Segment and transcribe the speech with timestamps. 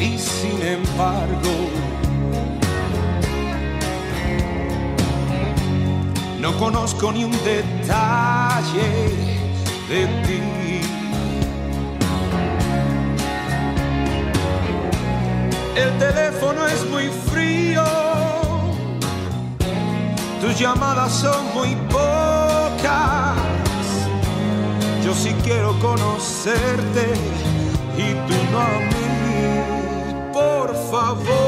[0.00, 1.50] y sin embargo
[6.40, 8.88] no conozco ni un detalle
[9.90, 10.40] de ti.
[15.76, 17.84] El teléfono es muy frío,
[20.40, 23.36] tus llamadas son muy pocas.
[25.04, 27.12] Yo sí quiero conocerte
[27.98, 29.07] y tú no.
[31.08, 31.47] Por favor,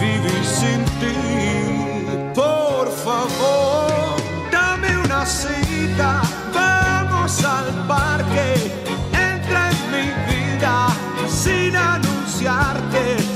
[0.00, 2.32] vivir sin ti.
[2.34, 4.16] Por favor,
[4.50, 6.22] dame una cita,
[6.54, 8.54] vamos al parque,
[9.12, 10.88] entra en mi vida
[11.28, 13.35] sin anunciarte.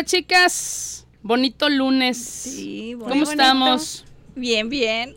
[0.00, 2.16] Hola chicas, bonito lunes.
[2.16, 3.32] Sí, ¿Cómo bonito.
[3.32, 4.06] estamos?
[4.34, 5.14] Bien, bien.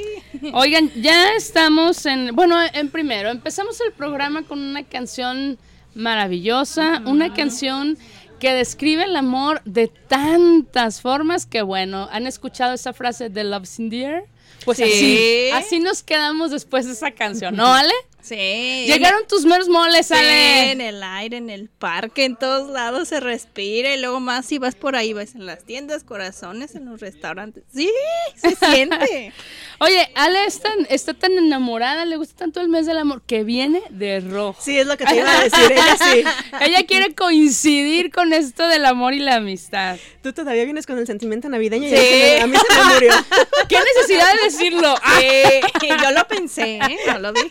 [0.54, 5.58] Oigan, ya estamos en, bueno, en primero, empezamos el programa con una canción
[5.94, 7.98] maravillosa, una canción
[8.40, 13.78] que describe el amor de tantas formas que, bueno, ¿han escuchado esa frase de Love's
[13.80, 14.24] in the air?
[14.64, 14.84] Pues Sí.
[14.84, 17.92] así, así nos quedamos después de esa canción, ¿no, Ale?
[18.22, 18.84] Sí.
[18.86, 20.70] Llegaron tus meros moles, Sí, Ale.
[20.72, 24.58] en el aire, en el parque, en todos lados se respira y luego más si
[24.58, 27.64] vas por ahí, vas en las tiendas, corazones, en los restaurantes.
[27.74, 27.90] Sí,
[28.36, 29.32] se siente.
[29.80, 33.42] Oye, Ale es tan- está tan enamorada, le gusta tanto el mes del amor, que
[33.42, 34.62] viene de rojo.
[34.62, 36.24] Sí, es lo que te iba a decir, ella sí.
[36.60, 39.98] Ella quiere coincidir con esto del amor y la amistad.
[40.22, 41.96] Tú todavía vienes con el sentimiento navideño y Sí.
[41.96, 43.12] a mí se me- a mí se me murió.
[43.68, 44.94] ¿Qué necesidad de decirlo?
[45.18, 46.96] Sí, yo lo pensé, ¿eh?
[47.08, 47.50] no lo dije.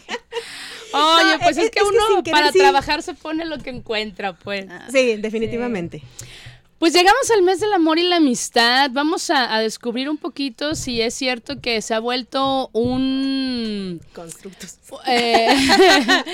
[0.93, 2.59] Oye, pues es- es, que es que uno querer, para sí.
[2.59, 4.65] trabajar se pone lo que encuentra, pues.
[4.91, 6.01] Sí, definitivamente.
[6.81, 8.89] Pues llegamos al mes del amor y la amistad.
[8.91, 14.01] Vamos a, a descubrir un poquito si es cierto que se ha vuelto un...
[14.13, 14.79] Constructos.
[15.07, 15.47] eh,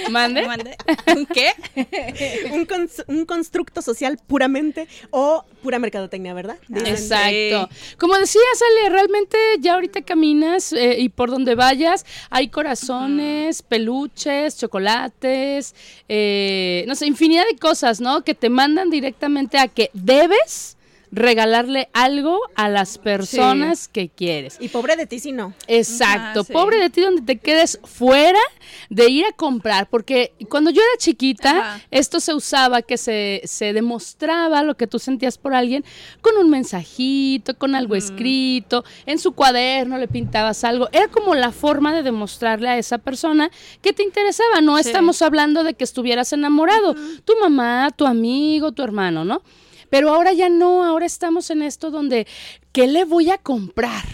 [0.09, 0.47] ¿Mande?
[0.47, 0.77] Mande.
[1.13, 1.51] ¿Un qué?
[2.53, 6.57] Un, cons- un constructo social puramente o pura mercadotecnia, ¿verdad?
[6.69, 6.87] Dicen.
[6.87, 7.69] Exacto.
[7.97, 8.43] Como decías,
[8.79, 15.75] Ale, realmente ya ahorita caminas eh, y por donde vayas hay corazones, peluches, chocolates,
[16.07, 18.23] eh, no sé, infinidad de cosas, ¿no?
[18.23, 20.36] Que te mandan directamente a que debes
[21.09, 24.57] regalarle algo a las personas que quieres.
[24.59, 25.53] Y pobre de ti si no.
[25.67, 26.51] Exacto, Ah, sí.
[26.51, 28.39] pobre de ti donde te quedes fuera
[28.89, 31.81] de ir a comprar, porque cuando yo era chiquita, Ajá.
[31.91, 35.85] esto se usaba que se, se demostraba lo que tú sentías por alguien
[36.19, 41.53] con un mensajito, con algo escrito, en su cuaderno le pintabas algo, era como la
[41.53, 43.49] forma de demostrarle a esa persona
[43.81, 44.87] que te interesaba, no Sí.
[44.89, 49.41] estamos hablando de que estuvieras enamorado, tu mamá, tu amigo, tu hermano, ¿no?
[49.89, 52.27] Pero ahora ya no, ahora estamos en esto donde,
[52.71, 54.05] ¿qué le voy a comprar?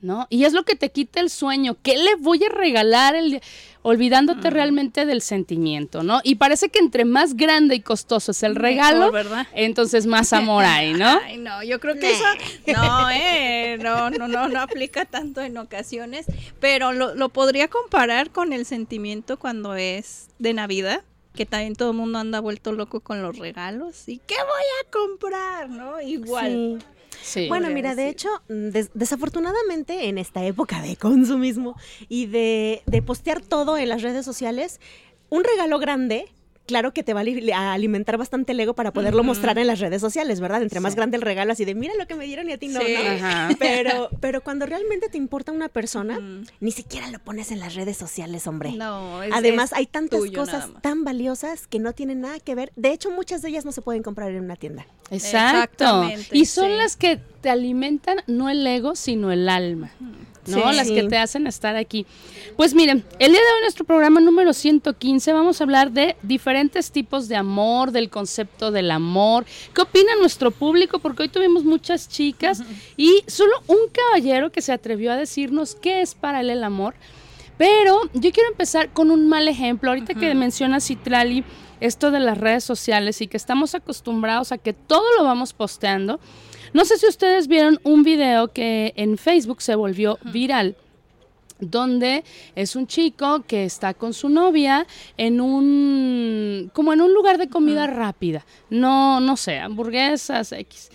[0.00, 0.26] ¿No?
[0.30, 1.76] Y es lo que te quita el sueño.
[1.80, 3.14] ¿Qué le voy a regalar?
[3.14, 3.40] El, día?
[3.82, 6.20] olvidándote realmente del sentimiento, ¿no?
[6.22, 9.12] Y parece que entre más grande y costoso es el regalo,
[9.54, 11.20] entonces más amor hay, ¿no?
[11.24, 12.24] Ay, no, yo creo que eso
[12.72, 16.26] no, eh, no, no, no, no aplica tanto en ocasiones,
[16.60, 21.02] pero lo, lo podría comparar con el sentimiento cuando es de Navidad,
[21.34, 24.90] que también todo el mundo anda vuelto loco con los regalos y qué voy a
[24.90, 26.00] comprar, ¿no?
[26.00, 26.78] Igual.
[26.80, 26.86] Sí.
[27.22, 27.48] Sí.
[27.48, 31.76] Bueno, mira, de hecho, des- desafortunadamente en esta época de consumismo
[32.08, 34.80] y de, de postear todo en las redes sociales,
[35.28, 36.32] un regalo grande,
[36.66, 39.66] claro que te va a ali- a alimentar bastante el ego para poderlo mostrar en
[39.66, 40.62] las redes sociales, ¿verdad?
[40.62, 42.68] Entre más grande el regalo, así de, mira lo que me dieron y a ti
[42.68, 42.94] no, Sí.
[42.94, 43.10] ¿no?
[43.10, 43.48] Ajá.
[43.58, 46.18] Pero, pero cuando realmente te importa una persona,
[46.60, 48.72] ni siquiera lo pones en las redes sociales, hombre.
[48.72, 52.54] No, es- Además, es hay tantas tuyo cosas tan valiosas que no tienen nada que
[52.54, 52.72] ver.
[52.76, 54.86] De hecho, muchas de ellas no se pueden comprar en una tienda.
[55.10, 55.84] Exacto.
[55.84, 56.76] Exactamente, Y son sí.
[56.76, 59.90] las que te alimentan no el ego, sino el alma.
[60.46, 60.70] ¿No?
[60.70, 60.76] Sí.
[60.76, 62.06] Las que te hacen estar aquí.
[62.56, 66.90] Pues miren, el día de hoy nuestro programa número 115 vamos a hablar de diferentes
[66.90, 69.44] tipos de amor, del concepto del amor.
[69.74, 70.98] ¿Qué opina nuestro público?
[70.98, 72.62] Porque hoy tuvimos muchas chicas
[72.96, 76.94] y solo un caballero que se atrevió a decirnos qué es para él el amor.
[77.58, 79.90] Pero yo quiero empezar con un mal ejemplo.
[79.90, 81.44] Ahorita que menciona Citlali
[81.80, 86.20] esto de las redes sociales y que estamos acostumbrados a que todo lo vamos posteando.
[86.72, 90.76] No sé si ustedes vieron un video que en Facebook se volvió viral
[91.62, 92.24] donde
[92.56, 94.86] es un chico que está con su novia
[95.16, 100.90] en un como en un lugar de comida rápida, no no sé, hamburguesas X.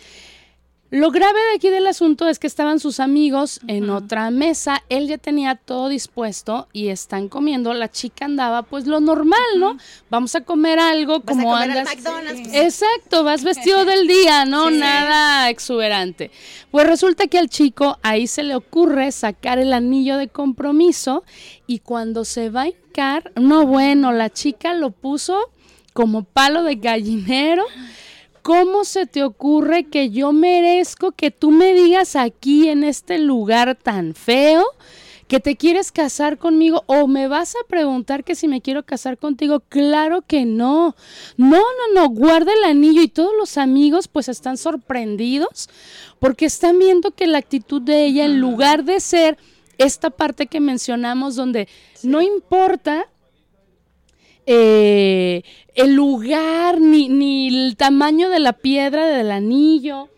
[0.89, 5.10] Lo grave de aquí del asunto es que estaban sus amigos en otra mesa, él
[5.10, 9.75] ya tenía todo dispuesto y están comiendo, la chica andaba pues lo normal, ¿no?
[10.10, 11.94] Vamos a comer algo Vas a como comer al andas.
[11.94, 14.69] McDonald's, pues, Exacto, vas vestido del día, ¿no?
[14.69, 16.31] Nada exuberante.
[16.72, 21.25] Pues resulta que al chico ahí se le ocurre sacar el anillo de compromiso
[21.68, 25.51] y cuando se va a hincar, no bueno, la chica lo puso
[25.92, 27.66] como palo de gallinero.
[28.47, 33.75] ¿Cómo se te ocurre que yo merezco que tú me digas aquí en este lugar
[33.75, 34.63] tan feo
[35.27, 39.18] que te quieres casar conmigo o me vas a preguntar que si me quiero casar
[39.18, 39.59] contigo?
[39.68, 40.95] Claro que no.
[41.35, 45.68] No, no, no, guarda el anillo y todos los amigos pues están sorprendidos
[46.19, 49.37] porque están viendo que la actitud de ella en lugar de ser
[49.77, 51.68] esta parte que mencionamos donde
[52.01, 53.07] no importa
[54.47, 55.44] eh,
[55.75, 60.09] el lugar ni, ni el tamaño de la piedra del anillo.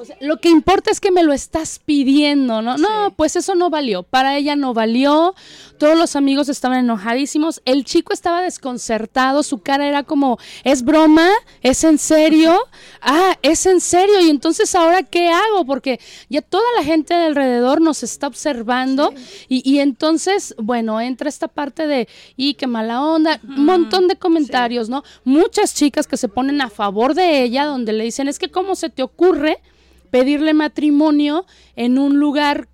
[0.00, 2.78] O sea, lo que importa es que me lo estás pidiendo, ¿no?
[2.78, 4.02] No, pues eso no valió.
[4.02, 5.34] Para ella no valió.
[5.76, 7.60] Todos los amigos estaban enojadísimos.
[7.66, 9.42] El chico estaba desconcertado.
[9.42, 11.28] Su cara era como, ¿es broma?
[11.60, 12.58] ¿Es en serio?
[13.02, 14.20] Ah, es en serio.
[14.20, 15.64] Y entonces, ¿ahora qué hago?
[15.64, 19.14] Porque ya toda la gente de alrededor nos está observando.
[19.48, 23.40] Y, y entonces, bueno, entra esta parte de, y qué mala onda.
[23.42, 25.02] Un montón de comentarios, ¿no?
[25.24, 28.74] Muchas chicas que se ponen a favor de ella, donde le dicen, es que, ¿cómo
[28.74, 29.62] se te ocurre?
[30.10, 32.68] Pedirle matrimonio en un lugar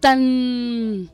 [0.00, 1.10] tan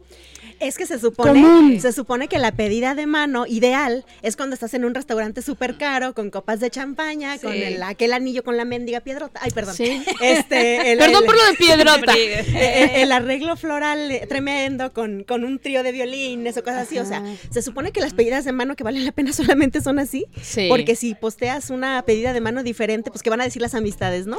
[0.61, 1.81] Es que se supone, Común.
[1.81, 5.77] se supone que la pedida de mano ideal es cuando estás en un restaurante súper
[5.77, 9.41] caro, con copas de champaña, con el- aquel anillo con la mendiga piedrota.
[9.43, 9.75] Ay, perdón.
[9.75, 10.03] Sí.
[10.21, 12.15] Este, el- Perdón el- por lo de piedrota.
[13.03, 16.99] el arreglo floral tremendo con, con un trío de violines o cosas así.
[16.99, 19.99] O sea, se supone que las pedidas de mano que valen la pena solamente son
[19.99, 20.27] así.
[20.43, 20.67] Sí.
[20.69, 24.27] Porque si posteas una pedida de mano diferente, pues que van a decir las amistades,
[24.27, 24.39] ¿no?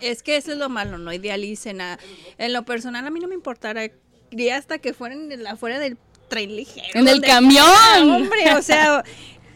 [0.00, 1.80] Es que eso es lo malo, no idealicen.
[1.80, 1.98] a-
[2.38, 3.90] En lo personal, a mí no me importara.
[4.34, 5.96] Iría hasta que fueran en la- afuera del
[6.28, 6.88] tren ligero.
[6.94, 7.64] En el camión.
[8.10, 9.04] hombre, o sea,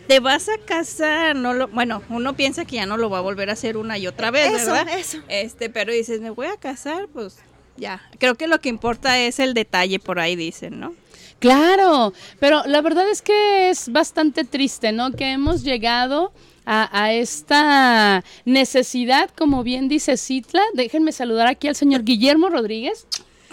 [0.06, 1.34] te vas a casar.
[1.34, 3.98] no lo Bueno, uno piensa que ya no lo va a volver a hacer una
[3.98, 4.96] y otra vez, Eso, ¿verdad?
[4.98, 5.18] eso.
[5.28, 7.38] Este, pero dices, me voy a casar, pues
[7.76, 8.00] ya.
[8.18, 10.94] Creo que lo que importa es el detalle, por ahí dicen, ¿no?
[11.40, 15.12] Claro, pero la verdad es que es bastante triste, ¿no?
[15.12, 16.32] Que hemos llegado
[16.66, 20.62] a, a esta necesidad, como bien dice Citla.
[20.74, 23.06] Déjenme saludar aquí al señor Guillermo Rodríguez,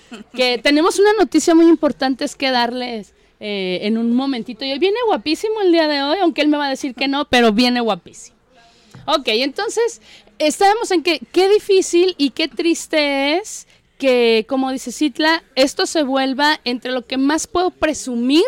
[0.36, 4.64] que tenemos una noticia muy importante es que darles eh, en un momentito.
[4.66, 7.08] Y hoy viene guapísimo el día de hoy, aunque él me va a decir que
[7.08, 8.36] no, pero viene guapísimo.
[9.08, 10.02] Ok, entonces
[10.40, 16.04] estábamos en que qué difícil y qué triste es que, como dice Citla, esto se
[16.04, 18.44] vuelva entre lo que más puedo presumir,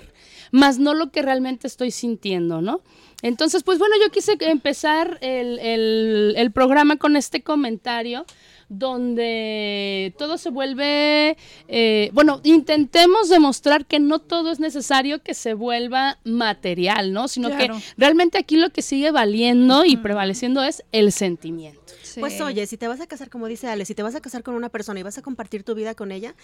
[0.51, 2.81] más no lo que realmente estoy sintiendo, ¿no?
[3.21, 8.25] Entonces, pues bueno, yo quise empezar el, el- el programa con este comentario
[8.69, 15.53] donde todo se vuelve, eh, bueno, intentemos demostrar que no todo es necesario que se
[15.53, 17.27] vuelva material, ¿no?
[17.27, 17.75] Sino Claro.
[17.75, 21.86] que realmente aquí lo que sigue valiendo y prevaleciendo es el sentimiento.
[22.19, 24.43] Pues oye, si te vas a casar, como dice Ale, si te vas a casar
[24.43, 26.35] con una persona y vas a compartir tu vida con ella,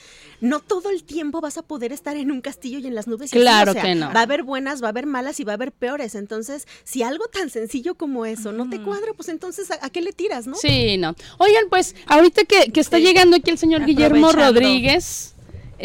[0.42, 3.34] no todo el tiempo vas a poder estar en un castillo y en las nubes.
[3.34, 4.12] y así, Claro o sea, que no.
[4.14, 6.16] Va a haber buenas, va a haber malas y va a haber peores.
[6.16, 10.02] Entonces, si algo tan sencillo como eso no te cuadra, pues entonces, ¿a, a qué
[10.02, 10.56] le tiras, no?
[10.56, 11.16] Sí, no.
[11.38, 14.32] Oigan, pues ahorita que, que está llegando aquí el señor Guillermo.
[14.32, 15.33] Rodríguez,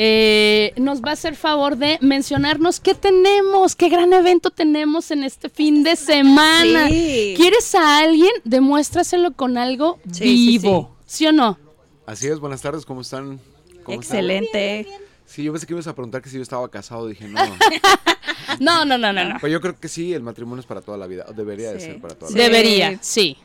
[0.00, 5.25] eh, nos va a hacer favor de mencionarnos qué tenemos, qué gran evento tenemos en
[5.25, 6.87] este fin de semana.
[6.87, 7.35] Sí.
[7.37, 8.31] ¿Quieres a alguien?
[8.45, 10.97] Demuéstraselo con algo Sí, sí, vivo.
[11.05, 11.59] Sí, o no?
[12.07, 13.40] Así es, buenas tardes, ¿cómo están?
[13.83, 14.19] ¿Cómo están?
[14.21, 14.87] Excelente.
[15.26, 17.40] Sí, yo pensé que ibas a preguntar que si yo estaba casado, dije no.
[18.61, 19.40] No, no, no, no, no.
[19.40, 21.81] Pues yo creo que sí, el matrimonio es para toda la vida, o debería de
[21.81, 22.45] ser para toda la vida.
[22.45, 23.37] Debería, sí.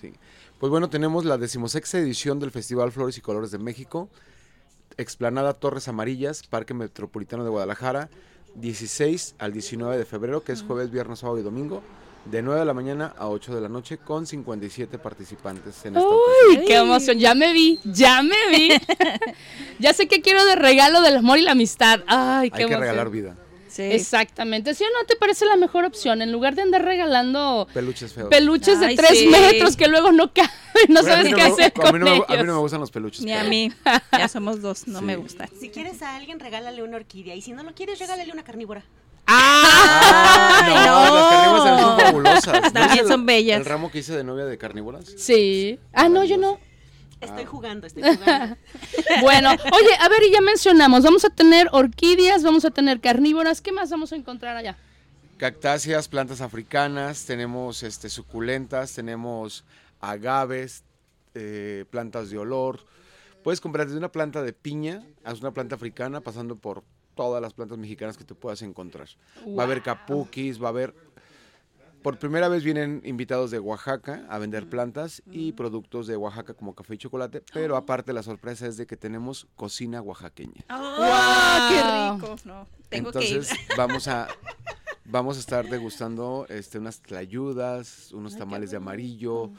[0.00, 0.14] Sí.
[0.58, 4.08] Pues bueno, tenemos la decimosexta edición del Festival Flores y Colores de México,
[4.96, 8.08] Explanada Torres Amarillas, Parque Metropolitano de Guadalajara,
[8.54, 11.82] 16 al 19 de febrero, que es jueves, viernes, sábado y domingo,
[12.24, 16.08] de 9 de la mañana a 8 de la noche, con 57 participantes en esta
[16.08, 16.58] ocasión.
[16.60, 17.18] Uy, qué emoción.
[17.18, 18.70] Ya me vi, ya me vi.
[19.78, 22.00] ya sé que quiero de regalo del amor y la amistad.
[22.06, 22.80] Ay, qué Hay que emoción.
[22.80, 23.36] regalar vida,
[23.74, 23.82] Sí.
[23.82, 24.72] Exactamente.
[24.74, 26.22] ¿Sí o no te parece la mejor opción?
[26.22, 28.28] En lugar de andar regalando peluches feos.
[28.28, 29.26] peluches de Ay, tres sí.
[29.26, 30.50] metros que luego no caben,
[30.88, 32.24] no Pero a mí sabes no qué me- hacer a mí con no me-.
[32.28, 33.72] A mí no me gustan los peluches Ni a mí.
[34.16, 35.04] Ya somos dos, no Sí.
[35.04, 35.48] me gusta.
[35.60, 37.34] Si quieres a alguien, regálale una orquídea.
[37.34, 38.84] Y si no lo quieres, regálale una carnívora.
[39.26, 41.14] Ah, no, no.
[41.14, 42.62] las carnívoras también son fabulosas.
[42.62, 43.58] ¿No También el- son bellas.
[43.58, 45.04] El ramo que hice de novia de carnívoras.
[45.16, 45.78] Sí.
[45.92, 46.58] Ah, no, yo no.
[47.24, 48.56] Estoy jugando, estoy jugando.
[49.20, 53.60] Bueno, oye, a ver, y ya mencionamos, vamos a tener orquídeas, vamos a tener carnívoras,
[53.60, 54.76] ¿qué más vamos a encontrar allá?
[55.36, 59.64] Cactáceas, plantas africanas, tenemos este, suculentas, tenemos
[60.00, 60.84] agaves,
[61.34, 62.80] eh, plantas de olor.
[63.42, 67.52] Puedes comprar desde una planta de piña hasta una planta africana, pasando por todas las
[67.52, 69.08] plantas mexicanas que te puedas encontrar.
[69.46, 70.94] Va a haber capuquis, va a haber...
[72.04, 76.74] Por primera vez vienen invitados de Oaxaca a vender plantas y productos de Oaxaca como
[76.74, 80.66] café y chocolate, pero aparte la sorpresa es de que tenemos cocina oaxaqueña.
[80.68, 82.36] ¡Ah, qué rico!
[82.44, 83.68] No, tengo Entonces que ir.
[83.78, 84.28] vamos a
[85.06, 89.50] vamos a estar degustando este unas tlayudas, unos tamales de amarillo.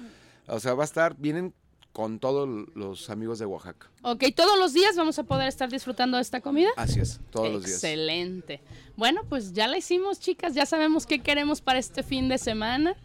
[0.46, 1.52] O sea, va a estar vienen
[1.96, 3.90] con todos los amigos de Oaxaca.
[4.02, 6.68] Ok, todos los días vamos a poder estar disfrutando de esta comida.
[6.76, 7.76] Así es, todos los días.
[7.76, 8.60] Excelente.
[8.98, 10.54] Bueno, pues ya la hicimos, chicas.
[10.56, 12.98] Ya sabemos qué queremos para este fin de semana.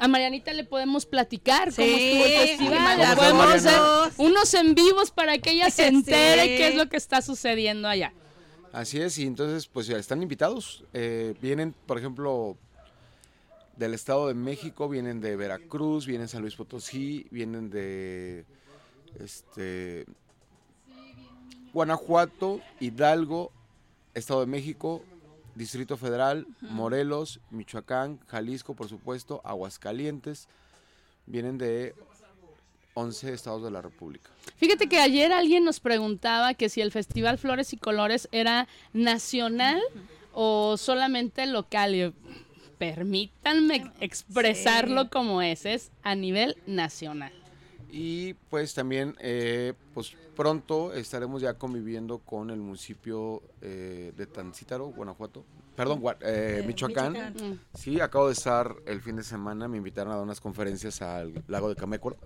[0.00, 2.78] A Marianita le podemos platicar cómo Sí, estuvo el festival.
[2.78, 3.80] ¿cómo Le está, podemos hacer
[4.16, 5.94] unos en vivos para que ella se Sí.
[5.94, 8.12] entere qué es lo que está sucediendo allá.
[8.72, 10.82] Así es, y entonces pues ya están invitados.
[10.92, 12.56] Eh, vienen, por ejemplo,
[13.78, 18.44] del Estado de México, vienen de Veracruz, vienen de San Luis Potosí, vienen de
[19.20, 20.04] este
[21.72, 23.52] Guanajuato, Hidalgo,
[24.14, 25.04] Estado de México,
[25.54, 30.48] Distrito Federal, Morelos, Michoacán, Jalisco, por supuesto, Aguascalientes.
[31.26, 31.94] Vienen de
[32.94, 34.30] 11 estados de la República.
[34.56, 39.80] Fíjate que ayer alguien nos preguntaba que si el Festival Flores y Colores era nacional
[40.32, 42.14] o solamente local.
[42.78, 47.32] Permítanme expresarlo como es, es a nivel nacional.
[47.90, 54.86] Y pues también, eh, pues pronto estaremos ya conviviendo con el municipio eh, de Tancítaro,
[54.88, 55.44] Guanajuato.
[55.74, 57.12] Perdón, Gua- eh, Eh, Michoacán.
[57.12, 57.52] Michoacán.
[57.52, 57.58] Mm.
[57.74, 61.42] Sí, acabo de estar el fin de semana, me invitaron a dar unas conferencias al
[61.48, 62.16] lago de Camécuaro.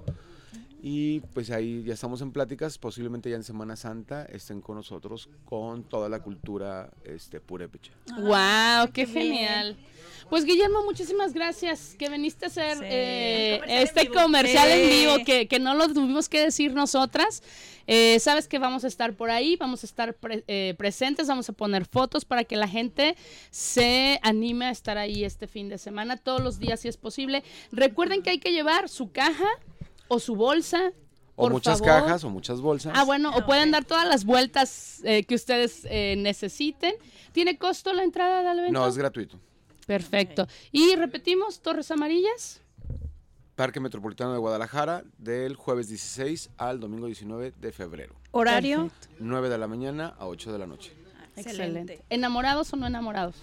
[0.84, 5.28] Y pues ahí ya estamos en pláticas, posiblemente ya en Semana Santa estén con nosotros
[5.44, 7.92] con toda la cultura este, purépecha.
[8.16, 9.76] Wow, qué, qué bien.
[10.32, 12.84] Pues Guillermo, muchísimas gracias que viniste a hacer Sí.
[12.86, 14.98] eh, Comercial este comercial en Sí.
[15.00, 17.42] vivo que, que no lo tuvimos que decir nosotras.
[17.86, 21.50] Eh, sabes que vamos a estar por ahí, vamos a estar pre- eh, presentes, vamos
[21.50, 23.14] a poner fotos para que la gente
[23.50, 27.44] se anime a estar ahí este fin de semana, todos los días si es posible.
[27.70, 29.48] Recuerden que hay que llevar su caja
[30.08, 30.92] o su bolsa.
[31.36, 32.04] O por muchas favor.
[32.04, 32.94] cajas o muchas bolsas.
[32.96, 33.72] Ah, bueno, Ah, o pueden ok.
[33.72, 36.94] dar todas las vueltas eh, que ustedes eh, necesiten.
[37.32, 38.80] ¿Tiene costo la entrada al evento?
[38.80, 39.38] No, es gratuito.
[39.86, 40.46] Perfecto.
[40.70, 42.60] Y repetimos, Torres Amarillas.
[43.54, 48.14] Parque Metropolitano de Guadalajara del jueves 16 al domingo 19 de febrero.
[48.30, 48.88] Horario.
[48.88, 49.14] Perfecto.
[49.20, 50.92] 9 de la mañana a 8 de la noche.
[51.36, 52.02] Excelente.
[52.08, 53.36] ¿Enamorados o no enamorados?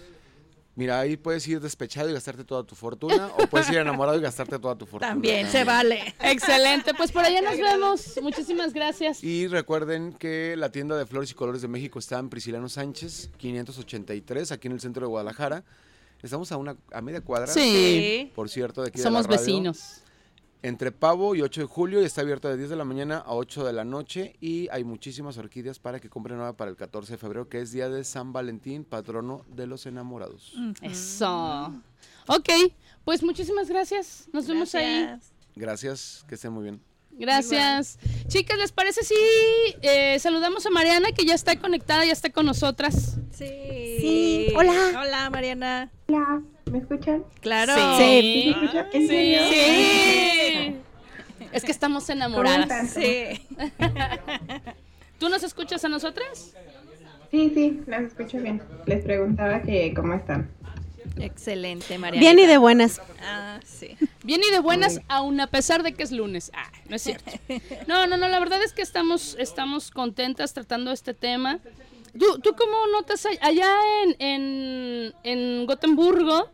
[0.76, 4.22] Mira, ahí puedes ir despechado y gastarte toda tu fortuna o puedes ir enamorado y
[4.22, 5.12] gastarte toda tu fortuna.
[5.12, 6.16] También, se vale.
[6.22, 6.94] Excelente.
[6.94, 8.20] Pues por allá nos vemos.
[8.22, 9.22] Muchísimas gracias.
[9.22, 13.30] Y recuerden que la tienda de Flores y Colores de México está en Prisciliano Sánchez,
[13.38, 15.66] 583, aquí en el centro de Guadalajara.
[16.22, 18.32] Estamos a una a media cuadra, Sí.
[18.36, 20.02] por cierto, de aquí de Somos la radio, vecinos.
[20.62, 23.34] Entre Pavo y 8 de julio y está abierto de 10 de la mañana a
[23.34, 27.14] 8 de la noche y hay muchísimas orquídeas para que compren nueva para el 14
[27.14, 30.54] de febrero, que es día de San Valentín, patrono de los enamorados.
[30.82, 31.74] Eso.
[32.28, 32.50] Ok,
[33.06, 34.28] pues muchísimas gracias.
[34.34, 35.04] Nos vemos ahí.
[35.06, 35.32] Gracias.
[35.56, 36.82] Gracias, que estén muy bien.
[37.20, 38.00] Gracias.
[38.28, 39.14] Chicas, ¿les parece si
[39.82, 43.18] eh, saludamos a Mariana que ya está conectada, ya está con nosotras?
[43.32, 43.98] Sí.
[44.00, 44.72] Sí, hola.
[45.02, 45.92] Hola, Mariana.
[46.08, 47.26] Hola, ¿me escuchan?
[47.42, 47.74] Claro.
[47.98, 48.56] Sí.
[48.56, 48.88] ¿Me escuchan?
[48.94, 49.40] ¿En serio?
[49.50, 50.76] Sí.
[51.52, 52.92] Es que estamos ¿Cómo enamoradas.
[52.92, 53.46] Sí.
[55.20, 56.54] ¿Tú nos escuchas a nosotras?
[57.32, 58.62] Sí, sí, las escucho bien.
[58.86, 60.50] Les preguntaba que cómo están.
[61.20, 62.20] Excelente, Mariana.
[62.22, 63.02] Bien y de buenas.
[63.22, 63.96] Ah, sí.
[64.24, 66.52] Bien y de buenas, aun a pesar de que es lunes.
[66.56, 67.32] Ah, no es cierto.
[67.88, 71.60] No, no, no, la verdad es que estamos, estamos contentas tratando este tema.
[72.18, 73.70] ¿Tú, tú cómo notas all- allá
[74.04, 76.50] en, en, en Gotemburgo?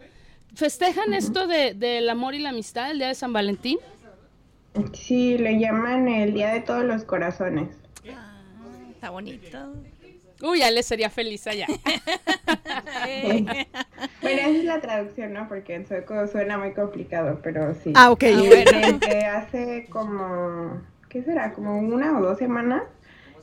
[0.54, 3.78] ¿Festejan esto de, del amor y la amistad, el día de San Valentín?
[4.94, 7.70] Sí, le llaman el Día de Todos los Corazones.
[8.14, 8.42] Ah,
[8.92, 9.74] está bonito.
[10.46, 11.68] Uy, ya le sería feliz allá.
[14.22, 15.48] Bueno, esa es la traducción, ¿no?
[15.48, 17.94] Porque en sueco suena muy complicado, pero sí.
[17.96, 18.24] Ah, ok.
[18.24, 19.00] Ah, bueno.
[19.00, 21.54] Desde hace como, ¿qué será?
[21.54, 22.84] Como una o dos semanas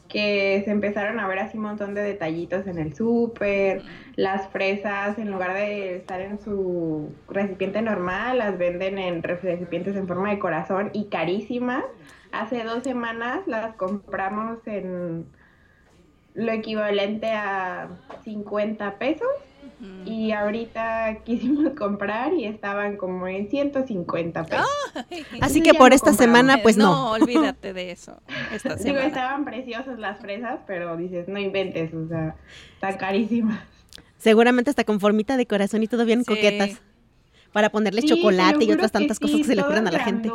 [0.09, 3.83] que se empezaron a ver así un montón de detallitos en el súper,
[4.17, 10.07] las fresas en lugar de estar en su recipiente normal, las venden en recipientes en
[10.07, 11.85] forma de corazón y carísimas.
[12.33, 15.27] Hace dos semanas las compramos en
[16.35, 17.89] lo equivalente a
[18.25, 19.29] 50 pesos
[20.07, 24.67] y ahorita quisimos comprar y estaban como en 150 pesos.
[25.41, 26.17] Así que por esta compramos.
[26.45, 27.11] semana, pues no.
[27.13, 28.21] olvídate de eso.
[28.53, 32.37] Esta Digo, estaban preciosas las fresas, pero dices, no inventes, o sea,
[32.75, 33.61] están carísimas.
[34.19, 36.27] Seguramente hasta con formita de corazón y todo bien Sí.
[36.27, 36.81] coquetas.
[37.53, 39.91] Para ponerle Sí, chocolate y otras tantas que cosas sí, que se le ocurren a
[39.91, 40.31] la gente.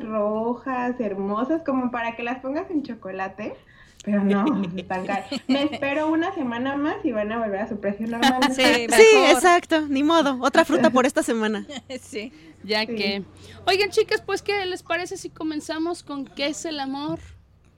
[0.00, 3.54] rojas, hermosas, como para que las pongas en chocolate.
[4.04, 5.26] Pero no, están caras.
[5.48, 8.40] Me espero una semana más y van a volver a su precio normal.
[8.54, 8.62] Sí,
[9.30, 10.38] exacto, ni modo.
[10.42, 11.66] Otra fruta por esta semana.
[12.00, 12.32] Sí.
[12.62, 12.86] Ya Sí.
[12.94, 13.22] que.
[13.66, 17.18] Oigan, chicas, pues, ¿qué les parece si comenzamos con qué es el amor?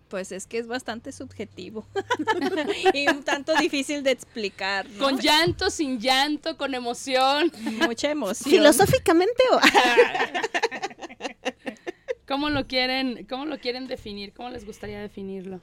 [0.08, 1.84] Pues es que es bastante subjetivo
[2.94, 4.88] y un tanto difícil de explicar.
[4.88, 5.02] ¿no?
[5.04, 7.50] Con llanto, sin llanto, con emoción.
[7.84, 8.48] mucha emoción.
[8.52, 9.58] Filosóficamente o
[12.28, 14.32] ¿Cómo lo quieren, cómo lo quieren definir?
[14.32, 15.60] ¿Cómo les gustaría definirlo?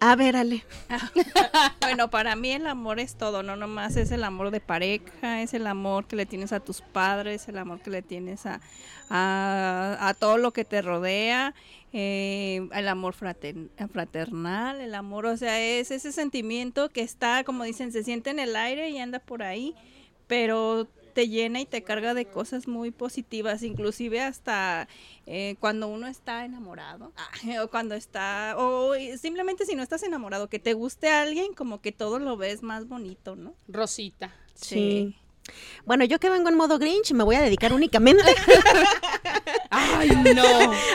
[0.00, 0.64] A ver, Ale.
[1.80, 5.54] Bueno, para mí el amor es todo, no nomás es el amor de pareja, es
[5.54, 8.60] el amor que le tienes a tus padres, el amor que le tienes a,
[9.08, 11.54] a, todo lo que te rodea,
[11.92, 17.64] eh, el amor frater- fraternal, el amor, o sea, es ese sentimiento que está, como
[17.64, 19.74] dicen, se siente en el aire y anda por ahí,
[20.28, 24.88] pero te llena y te carga de cosas muy positivas, inclusive hasta
[25.26, 27.30] eh, cuando uno está enamorado, ah,
[27.64, 31.80] o cuando está, o simplemente si no estás enamorado, que te guste a alguien, como
[31.80, 33.54] que todo lo ves más bonito, ¿no?
[33.68, 34.34] Rosita.
[34.54, 35.16] Sí.
[35.84, 38.22] Bueno, yo que vengo en modo Grinch, me voy a dedicar únicamente
[39.70, 40.44] Ay, no.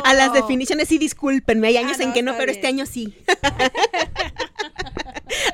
[0.04, 0.88] a las definiciones.
[0.88, 3.14] Sí, discúlpenme, hay años Ah, en no, que no, pero este año sí.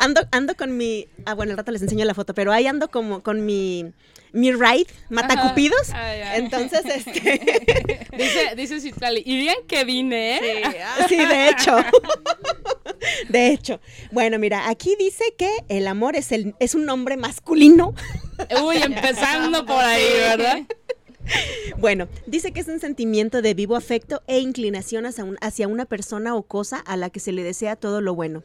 [0.02, 1.08] Ando ando, con mi.
[1.26, 3.94] Ah, bueno, el rato les enseño la foto, pero ahí ando como con mi.
[4.34, 5.90] Mi ride, matacupidos.
[5.94, 6.38] Ah, ya.
[6.38, 8.08] Entonces, este.
[8.18, 10.64] Dice, dice Citlali, y bien que vine, ¿eh?
[11.08, 11.78] Sí, de hecho.
[13.30, 13.80] De hecho.
[14.12, 17.96] Bueno, mira, aquí dice que el amor es, el, es un nombre masculino.
[18.64, 20.60] Uy, empezando por ahí, ¿verdad?
[21.78, 25.86] Bueno, dice que es un sentimiento de vivo afecto e inclinación hacia, un- hacia una
[25.86, 28.44] persona o cosa a la que se le desea todo lo bueno.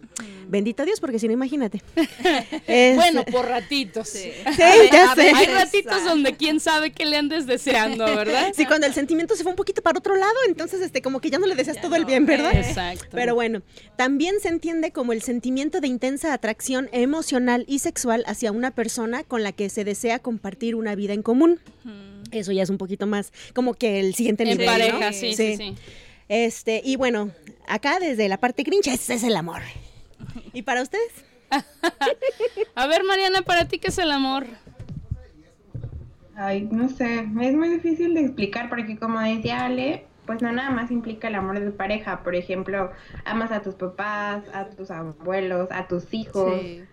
[0.49, 1.83] Bendito Dios, porque si no, imagínate.
[2.67, 4.09] Es- Bueno, por ratitos.
[4.09, 4.31] Sí.
[4.57, 5.33] Sí, ya sé.
[5.35, 8.53] Hay ratitos donde quién sabe qué le andes deseando, ¿verdad?
[8.55, 11.31] Sí, cuando el sentimiento se fue un poquito para otro lado, entonces este como que
[11.31, 12.57] ya no le deseas todo el bien, ¿verdad?
[12.57, 13.07] Exacto.
[13.11, 13.63] Pero bueno,
[13.97, 19.25] también se entiende como el sentimiento de intensa atracción emocional y sexual hacia una persona
[19.25, 21.61] con la que se desea compartir una vida en común.
[22.33, 24.73] Eso ya es un poquito más como que el siguiente en nivel, ¿no?
[24.73, 25.75] pareja, sí, sí, sí.
[26.29, 27.31] Este, y bueno,
[27.69, 29.63] acá desde la parte grincha, ese es el amor.
[30.53, 31.13] ¿Y para ustedes?
[32.75, 34.47] A ver, Mariana, ¿para ti qué es el amor?
[36.35, 40.71] Ay, no sé, es muy difícil de explicar porque como decía Ale, pues no nada
[40.71, 42.23] más implica el amor de pareja.
[42.23, 42.91] Por ejemplo,
[43.25, 46.85] amas a tus papás, a tus abuelos, a tus hijos, Sí.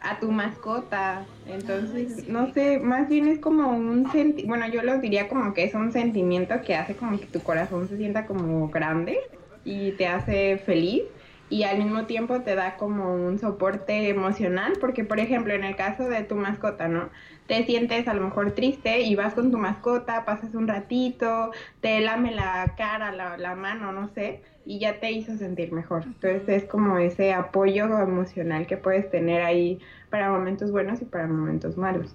[0.00, 1.26] A tu mascota.
[1.46, 5.64] Entonces, no sé, más bien es como un senti bueno, yo lo diría como que
[5.64, 9.18] es un sentimiento que hace como que tu corazón se sienta como grande
[9.64, 11.02] y te hace feliz
[11.50, 15.74] y al mismo tiempo te da como un soporte emocional, porque por ejemplo, en el
[15.74, 17.10] caso de tu mascota, ¿no?
[17.48, 22.00] Te sientes a lo mejor triste y vas con tu mascota, pasas un ratito, te
[22.00, 26.04] lame la cara, la, la mano, no sé, y ya te hizo sentir mejor.
[26.04, 29.78] Entonces es como ese apoyo emocional que puedes tener ahí
[30.10, 32.10] para momentos buenos y para momentos malos.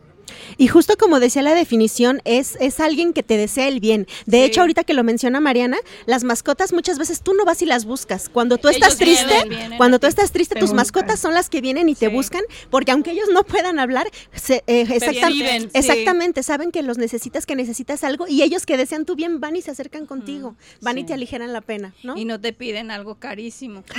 [0.57, 4.07] Y justo como decía la definición, es, es alguien que te desea el bien.
[4.25, 5.77] De hecho, ahorita que lo menciona Mariana,
[6.07, 8.27] las mascotas muchas veces tú no vas y las buscas.
[8.27, 10.77] Cuando tú estás Ellos triste, cuando tú estás triste, Te tus buscan.
[10.77, 14.63] mascotas son las que vienen y te buscan, porque aunque ellos no puedan hablar, se-
[14.65, 15.69] eh, exacta- Perciben, sí.
[15.75, 19.55] exactamente, saben que los necesitas, que necesitas algo, y ellos que desean tu bien van
[19.55, 22.17] y se acercan contigo, van y te aligeran la pena, ¿no?
[22.17, 23.83] Y no te piden algo carísimo.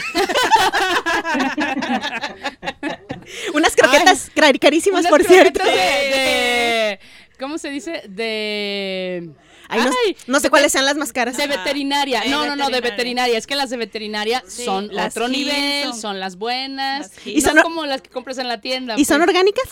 [3.54, 5.64] Unas croquetas carísimas, Unas por cierto.
[5.64, 7.00] de, de-
[7.38, 8.02] ¿Cómo se dice?
[8.08, 9.28] De...
[9.68, 11.36] Ay, no, Ay, no sé cuáles sean las más caras.
[11.36, 12.20] De veterinaria.
[12.20, 13.36] de No, no, no, de veterinaria.
[13.36, 17.10] Es que las de veterinaria Sí, son las otro nivel, son, son- las buenas.
[17.16, 18.94] las y no son como las que compras en la tienda.
[18.96, 19.28] ¿Y son pues.
[19.28, 19.68] orgánicas?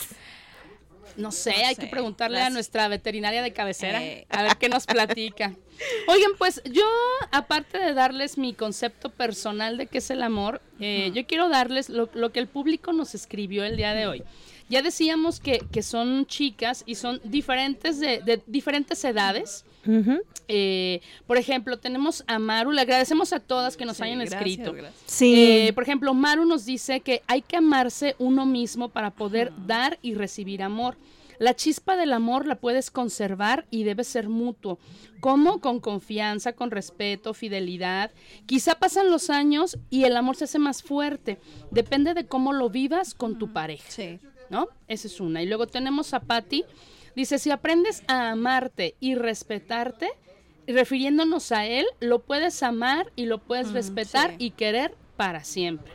[1.17, 4.25] No sé, No hay sé, que preguntarle a nuestra veterinaria de cabecera Eh.
[4.29, 5.53] a ver qué nos platica.
[6.07, 6.85] Oigan, pues yo,
[7.31, 11.89] aparte de darles mi concepto personal de qué es el amor, eh, yo quiero darles
[11.89, 14.23] lo, lo que el público nos escribió el día de hoy.
[14.69, 19.63] Ya decíamos que, que son chicas y son diferentes de, de diferentes edades.
[20.47, 24.41] Eh, por ejemplo, tenemos a Maru, le agradecemos a todas que nos Sí, hayan gracias,
[24.41, 24.73] escrito.
[24.73, 25.01] gracias.
[25.05, 25.33] Sí.
[25.67, 29.97] Eh, por ejemplo, Maru nos dice que hay que amarse uno mismo para poder dar
[30.01, 30.97] y recibir amor.
[31.37, 34.79] La chispa del amor la puedes conservar y debe ser mutuo.
[35.19, 35.59] ¿Cómo?
[35.59, 38.11] Con confianza, con respeto, fidelidad.
[38.45, 41.39] Quizá pasan los años y el amor se hace más fuerte.
[41.71, 43.83] Depende de cómo lo vivas con tu pareja.
[43.89, 44.19] Sí.
[44.49, 44.67] ¿no?
[44.87, 45.41] Esa es una.
[45.41, 46.63] Y luego tenemos a Patty.
[47.15, 50.09] Dice, si aprendes a amarte y respetarte,
[50.67, 54.35] refiriéndonos a él, lo puedes amar y lo puedes respetar sí.
[54.39, 55.93] y querer para siempre.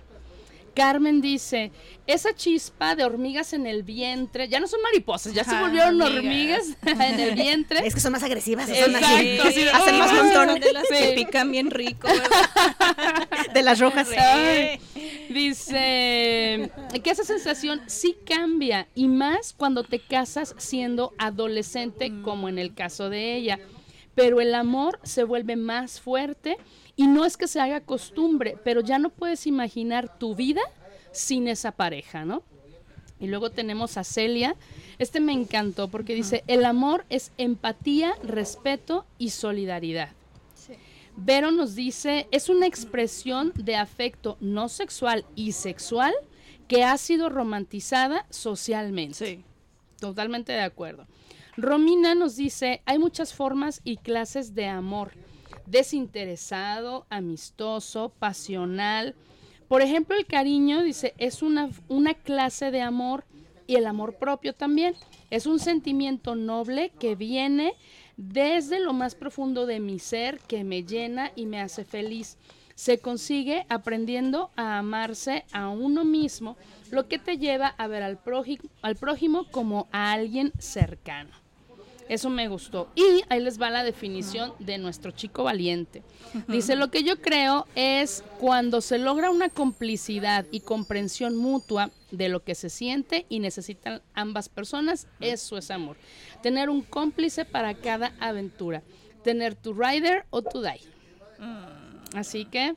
[0.75, 1.73] Carmen dice,
[2.07, 6.63] esa chispa de hormigas en el vientre, ya no son mariposas, ya se volvieron hormigas.
[6.85, 7.81] hormigas en el vientre.
[7.87, 9.39] Es que son más agresivas, son así.
[9.53, 10.95] Sí, hacen más montón de las Sí.
[10.97, 13.29] que pican bien rico, ¿verdad?
[13.53, 14.09] de las rojas.
[14.17, 14.81] Ay,
[15.33, 16.71] dice
[17.03, 22.75] que esa sensación sí cambia y más cuando te casas siendo adolescente como en el
[22.75, 23.59] caso de ella.
[24.15, 26.59] Pero el amor se vuelve más fuerte
[26.97, 30.61] y no es que se haga costumbre, pero ya no puedes imaginar tu vida
[31.13, 32.43] sin esa pareja, ¿no?
[33.21, 34.57] Y luego tenemos a Celia.
[34.99, 40.11] Este me encantó porque dice, el amor es empatía, respeto y solidaridad.
[41.17, 46.15] Vero nos dice, es una expresión de afecto no sexual y sexual
[46.69, 49.15] que ha sido romantizada socialmente.
[49.15, 49.45] Sí.
[50.01, 51.07] Totalmente de acuerdo.
[51.57, 55.13] Romina nos dice, hay muchas formas y clases de amor.
[55.67, 59.15] Desinteresado, amistoso, pasional.
[59.69, 63.25] Por ejemplo, el cariño, dice, es una, una clase de amor
[63.67, 64.95] y el amor propio también.
[65.31, 67.75] Es un sentimiento noble que viene
[68.21, 72.37] desde lo más profundo de mi ser, que me llena y me hace feliz.
[72.75, 76.59] Se consigue aprendiendo a amarse a uno mismo,
[76.91, 81.40] lo que te lleva a ver al prójimo, al prójimo como a alguien cercano.
[82.11, 82.89] Eso me gustó.
[82.97, 86.03] Y ahí les va la definición de nuestro chico valiente.
[86.49, 92.29] Dice, lo que yo creo es cuando se logra una complicidad y comprensión mutua de
[92.29, 95.97] lo que se siente y necesitan ambas personas, eso es amor.
[96.43, 98.83] Tener un cómplice para cada aventura.
[99.23, 100.81] Tener tu rider o tu die.
[102.13, 102.75] Así que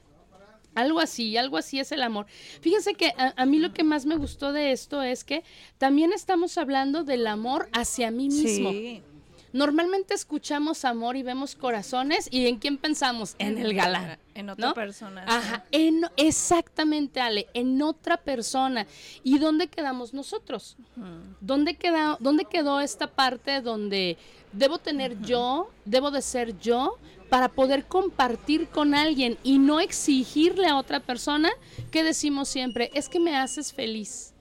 [0.76, 2.28] algo así, algo así es el amor.
[2.62, 5.44] Fíjense que a, a, mí lo que más me gustó de esto es que
[5.80, 8.70] también estamos hablando del amor hacia mí mismo.
[8.70, 9.02] Sí.
[9.54, 13.36] Normalmente escuchamos amor y vemos corazones y ¿en quién pensamos?
[13.38, 14.18] En el galán.
[14.34, 14.74] En otra ¿no?
[14.74, 15.24] persona.
[15.28, 18.88] Ajá, en, exactamente, Ale, en otra persona.
[19.24, 20.76] ¿Y dónde quedamos nosotros?
[21.40, 24.18] ¿Dónde, queda, ¿Dónde quedó esta parte donde
[24.54, 26.98] debo tener yo, debo de ser yo
[27.30, 31.52] para poder compartir con alguien y no exigirle a otra persona
[31.92, 34.33] que decimos siempre, es que me haces feliz?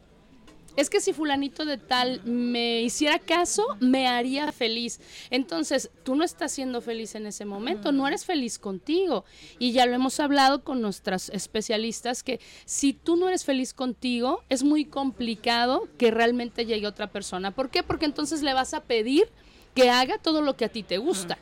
[0.77, 5.01] Es que si fulanito de tal me hiciera caso, me haría feliz.
[5.31, 9.25] Entonces, tú no estás siendo feliz en ese momento, no eres feliz contigo.
[9.59, 14.43] Y ya lo hemos hablado con nuestras especialistas, que si tú no eres feliz contigo,
[14.49, 17.51] es muy complicado que realmente llegue otra persona.
[17.51, 17.83] ¿Por qué?
[17.83, 19.29] Porque entonces le vas a pedir
[19.75, 21.39] que haga todo lo que a ti te gusta.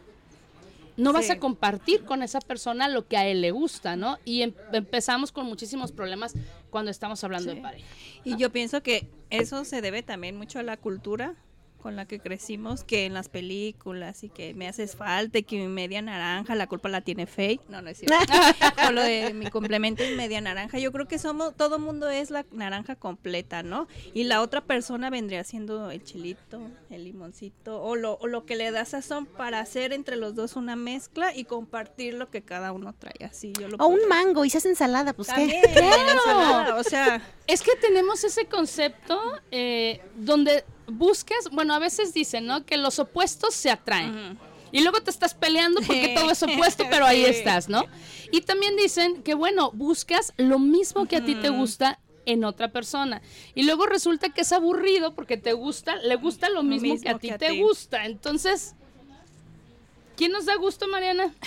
[0.97, 1.33] No vas Sí.
[1.33, 4.19] a compartir con esa persona lo que a él le gusta, ¿no?
[4.25, 6.35] Y em- empezamos con muchísimos problemas
[6.71, 7.57] cuando estamos hablando Sí.
[7.57, 7.87] de pareja.
[8.25, 11.35] Y yo pienso que eso se debe también mucho a la cultura
[11.81, 15.57] con la que crecimos, que en las películas y que me haces falta y que
[15.57, 17.61] mi media naranja, la culpa la tiene Faye.
[17.69, 18.17] No, no es cierto.
[18.89, 20.79] o lo de mi complemento es media naranja.
[20.79, 23.89] Yo creo que somos, todo mundo es la naranja completa, ¿no?
[24.15, 28.57] Y la otra persona vendría siendo el chilito, el limoncito, o lo, o lo que
[28.57, 32.73] le da sazón para hacer entre los dos una mezcla y compartir lo que cada
[32.73, 33.25] uno trae.
[33.25, 35.81] Así yo lo O un mango y se hace ensalada, pues También, qué.
[35.81, 39.19] la ensalada, o sea, Es que tenemos ese concepto
[39.51, 42.65] eh, donde buscas, bueno, a veces dicen, ¿no?
[42.65, 44.39] Que los opuestos se atraen.
[44.73, 47.31] Y luego te estás peleando porque todo es opuesto, pero ahí Sí.
[47.31, 47.85] estás, ¿no?
[48.31, 52.69] Y también dicen que, bueno, buscas lo mismo que a ti te gusta en otra
[52.69, 53.21] persona.
[53.55, 57.19] Y luego resulta que es aburrido porque te gusta, le gusta lo mismo, que a
[57.19, 58.05] ti te gusta.
[58.07, 58.75] Entonces,
[60.17, 61.35] ¿quién nos da gusto, Mariana?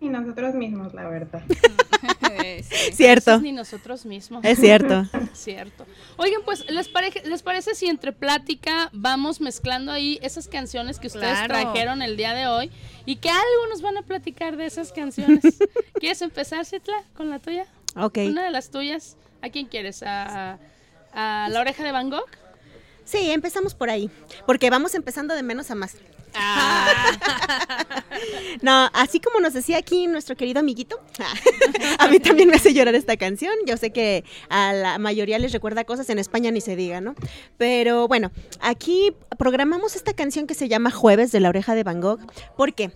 [0.00, 1.42] Y nosotros mismos, la verdad.
[2.42, 2.92] eh, sí.
[2.92, 3.40] Cierto.
[3.40, 4.44] Ni nosotros mismos.
[4.44, 5.04] Es cierto.
[5.34, 5.86] Cierto.
[6.16, 11.06] Oigan, pues, ¿les, pare- ¿les parece si entre plática vamos mezclando ahí esas canciones que
[11.08, 11.48] ustedes Claro.
[11.48, 12.70] trajeron el día de hoy
[13.06, 15.42] y que algo nos van a platicar de esas canciones?
[16.00, 17.66] ¿Quieres empezar, Citla, con la tuya?
[17.96, 18.18] Ok.
[18.26, 19.16] Una de las tuyas.
[19.42, 20.02] ¿A quién quieres?
[20.02, 20.58] ¿A,
[21.12, 22.26] a la oreja de Van Gogh?
[23.04, 24.10] Sí, empezamos por ahí.
[24.46, 25.96] Porque vamos empezando de menos a más.
[28.62, 31.00] No, así como nos decía aquí nuestro querido amiguito,
[31.98, 33.52] a mí también me hace llorar esta canción.
[33.66, 37.14] Yo sé que a la mayoría les recuerda cosas en España ni se diga, ¿no?
[37.56, 42.00] Pero bueno, aquí programamos esta canción que se llama Jueves de la oreja de Van
[42.00, 42.20] Gogh.
[42.56, 42.90] ¿Por qué?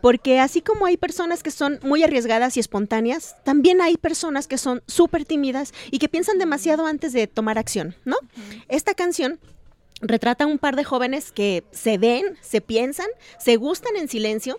[0.00, 4.58] Porque así como hay personas que son muy arriesgadas y espontáneas, también hay personas que
[4.58, 8.16] son súper tímidas y que piensan demasiado antes de tomar acción, ¿no?
[8.68, 9.40] Esta canción
[10.00, 13.06] retrata un par de jóvenes que se ven, se piensan,
[13.38, 14.58] se gustan en silencio.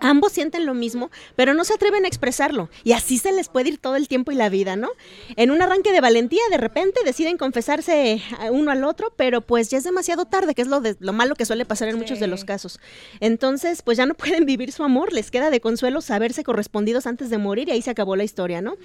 [0.00, 2.68] Ambos sienten lo mismo, pero no se atreven a expresarlo.
[2.84, 4.90] Y así se les puede ir todo el tiempo y la vida, ¿no?
[5.36, 9.78] En un arranque de valentía, de repente deciden confesarse uno al otro, pero pues ya
[9.78, 12.26] es demasiado tarde, que es lo, de, lo malo que suele pasar en muchos de
[12.26, 12.80] los casos.
[13.20, 17.30] Entonces, pues ya no pueden vivir su amor, les queda de consuelo saberse correspondidos antes
[17.30, 18.76] de morir y ahí se acabó la historia, ¿no?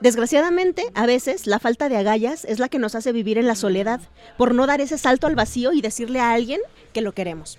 [0.00, 3.54] Desgraciadamente, a veces la falta de agallas es la que nos hace vivir en la
[3.54, 4.00] soledad,
[4.36, 6.60] por no dar ese salto al vacío y decirle a alguien
[6.92, 7.58] que lo queremos.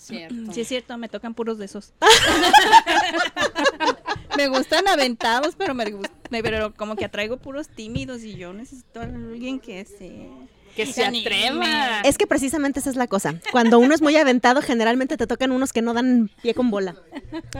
[0.00, 0.52] Cierto.
[0.52, 1.92] Sí, es cierto, me tocan puros de esos.
[4.36, 5.92] me gustan aventados, pero me-
[6.42, 10.28] pero como que atraigo puros tímidos y yo necesito a alguien que se
[10.76, 12.00] Que se atreva.
[12.04, 13.34] Es que precisamente esa es la cosa.
[13.52, 16.96] Cuando uno es muy aventado, generalmente te tocan unos que no dan pie con bola.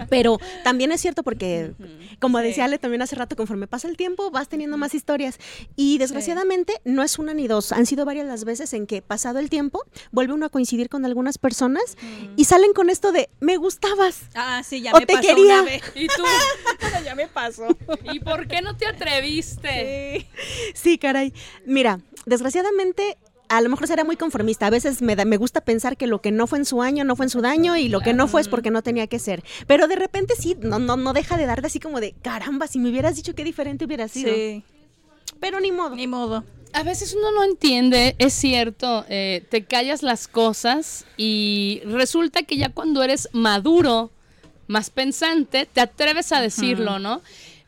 [0.08, 1.72] Pero también es cierto porque,
[2.18, 5.38] como decía Ale también hace rato, conforme pasa el tiempo, vas teniendo más historias.
[5.76, 9.38] Y desgraciadamente no es una ni dos, han sido varias las veces en que pasado
[9.38, 11.96] el tiempo, vuelve uno a coincidir con algunas personas
[12.36, 14.22] y salen con esto de, me gustabas.
[14.34, 15.54] Ah, sí, ya O me te pasó quería.
[15.54, 15.82] una vez.
[15.94, 16.22] ¿Y tú?
[17.04, 17.66] ya me pasó.
[18.12, 20.26] ¿Y por qué no te atreviste?
[20.72, 20.72] Sí.
[20.74, 21.32] Sí, caray.
[21.66, 23.16] Mira, desgraciadamente
[23.48, 24.66] a lo mejor será muy conformista.
[24.66, 27.02] A veces me, da- me gusta pensar que lo que no fue en su año
[27.04, 29.18] no fue en su daño y lo que no fue es porque no tenía que
[29.18, 29.42] ser.
[29.66, 32.78] Pero de repente sí, no, no, no deja de darte así como de, caramba, si
[32.78, 34.32] me hubieras dicho qué diferente hubiera sido.
[34.32, 34.62] Sí,
[35.40, 35.96] Pero ni modo.
[35.96, 36.44] ni modo.
[36.72, 42.56] A veces uno no entiende, es cierto, eh, te callas las cosas y resulta que
[42.56, 44.12] ya cuando eres maduro,
[44.68, 47.22] más pensante, te atreves a decirlo, ¿no?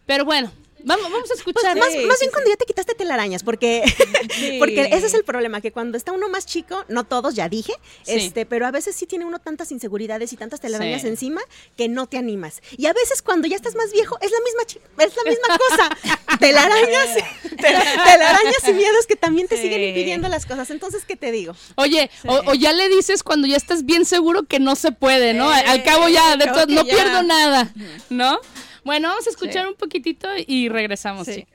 [0.07, 0.53] Pero bueno,
[0.85, 1.77] Vamos, vamos a Pues escuchar.
[1.79, 3.83] más, Sí, más sí, bien cuando ya te quitaste telarañas, porque,
[4.59, 7.73] porque ese es el problema, que cuando está uno más chico, no todos, ya dije,
[8.07, 11.41] este, pero a veces sí tiene uno tantas inseguridades y tantas telarañas encima
[11.77, 12.61] que no te animas.
[12.77, 14.63] Y a veces cuando ya estás más viejo, es la misma,
[15.05, 16.37] es la misma cosa.
[16.41, 17.09] telarañas,
[17.43, 17.59] tel-
[18.05, 20.71] telarañas y miedos que también te siguen impidiendo las cosas.
[20.71, 21.55] Entonces, ¿qué te digo?
[21.77, 25.51] Oye, o, ya le dices cuando ya estás bien seguro que no se puede, ¿no?
[25.51, 26.95] Al cabo ya, de todo, no ya.
[26.95, 27.73] pierdo nada,
[28.11, 28.39] ¿no?
[28.85, 29.69] Bueno, vamos a escuchar Sí.
[29.71, 31.47] un poquitito y regresamos, Sí.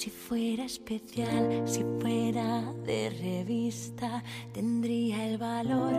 [0.00, 5.92] Si fuera especial, si fuera de revista, tendría el valor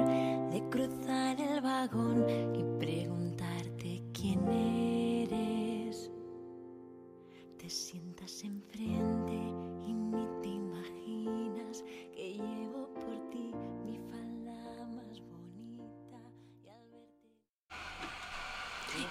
[0.50, 6.10] de cruzar el vagón y preguntarte quién eres.
[7.60, 9.31] Te sientas enfrente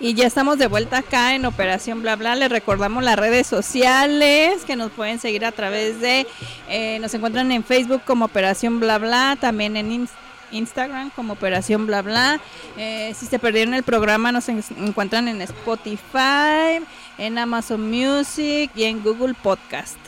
[0.03, 2.35] Y ya estamos de vuelta acá en Operación Bla Bla.
[2.35, 6.27] Les recordamos las redes sociales que nos pueden seguir a través de.
[6.69, 10.11] eh, nos encuentran en Facebook como Operación Bla Bla, también en Ins-
[10.53, 12.41] Instagram como Operación Bla Bla.
[12.79, 16.83] Eh, si se perdieron el programa, nos en- encuentran en Spotify,
[17.19, 19.99] en Amazon Music y en Google Podcast.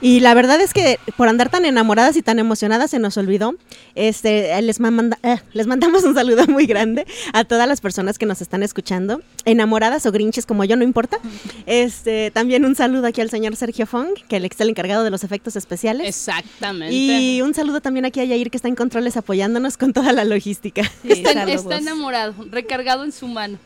[0.00, 3.54] Y la verdad es que por andar tan enamoradas y tan emocionadas se nos olvidó.
[3.94, 8.26] Este, les, manda- eh, les mandamos un saludo muy grande a todas las personas que
[8.26, 11.18] nos están escuchando, enamoradas o grinches como yo, no importa.
[11.66, 15.24] Este, también un saludo aquí al señor Sergio Fong, que es el encargado de los
[15.24, 16.06] efectos especiales.
[16.08, 16.94] Exactamente.
[16.94, 20.24] Y un saludo también aquí a Yair, que está en controles apoyándonos con toda la
[20.24, 20.82] logística.
[21.02, 21.62] Sí, está, saludos.
[21.62, 23.58] está enamorado, recargado en su mano.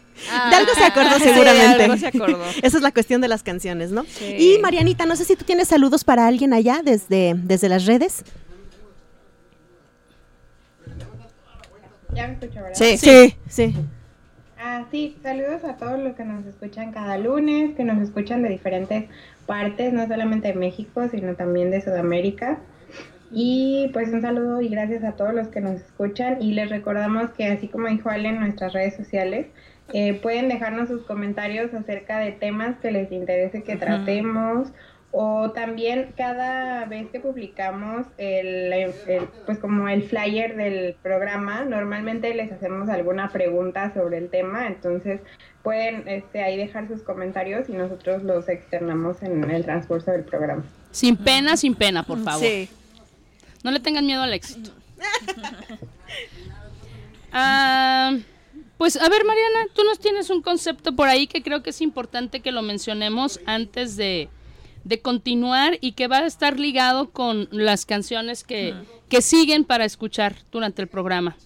[0.50, 1.82] De algo se acordó Sí, seguramente.
[1.84, 2.44] algo se acordó.
[2.62, 4.04] Esa es la cuestión de las canciones, ¿no?
[4.04, 4.36] Sí.
[4.56, 8.24] Y Marianita, no sé si tú tienes saludos para alguien allá desde, desde las redes.
[12.12, 12.74] Ya me escucho, ¿verdad?
[12.74, 12.96] Sí.
[12.98, 13.74] Sí, sí.
[14.58, 18.50] Ah, sí, saludos a todos los que nos escuchan cada lunes, que nos escuchan de
[18.50, 19.04] diferentes
[19.46, 22.58] partes, no solamente de México, sino también de Sudamérica.
[23.32, 27.30] Y pues un saludo y gracias a todos los que nos escuchan y les recordamos
[27.30, 29.46] que así como dijo Ale en nuestras redes sociales,
[29.92, 34.68] eh, pueden dejarnos sus comentarios acerca de temas que les interese que tratemos
[35.12, 38.92] o también cada vez que publicamos el, el-
[39.44, 45.20] pues como el flyer del programa, normalmente les hacemos alguna pregunta sobre el tema, entonces
[45.64, 50.62] pueden este, ahí dejar sus comentarios y nosotros los externamos en el transcurso del programa.
[50.92, 52.46] Sin pena, sin pena, por favor.
[52.46, 52.68] Sí.
[53.64, 54.70] No le tengan miedo al éxito.
[57.32, 58.16] Ah,
[58.80, 61.82] pues a ver, Mariana, tú nos tienes un concepto por ahí que creo que es
[61.82, 64.30] importante que lo mencionemos antes de,
[64.84, 68.72] de continuar y que va a estar ligado con las canciones que,
[69.10, 71.36] que siguen para escuchar durante el programa.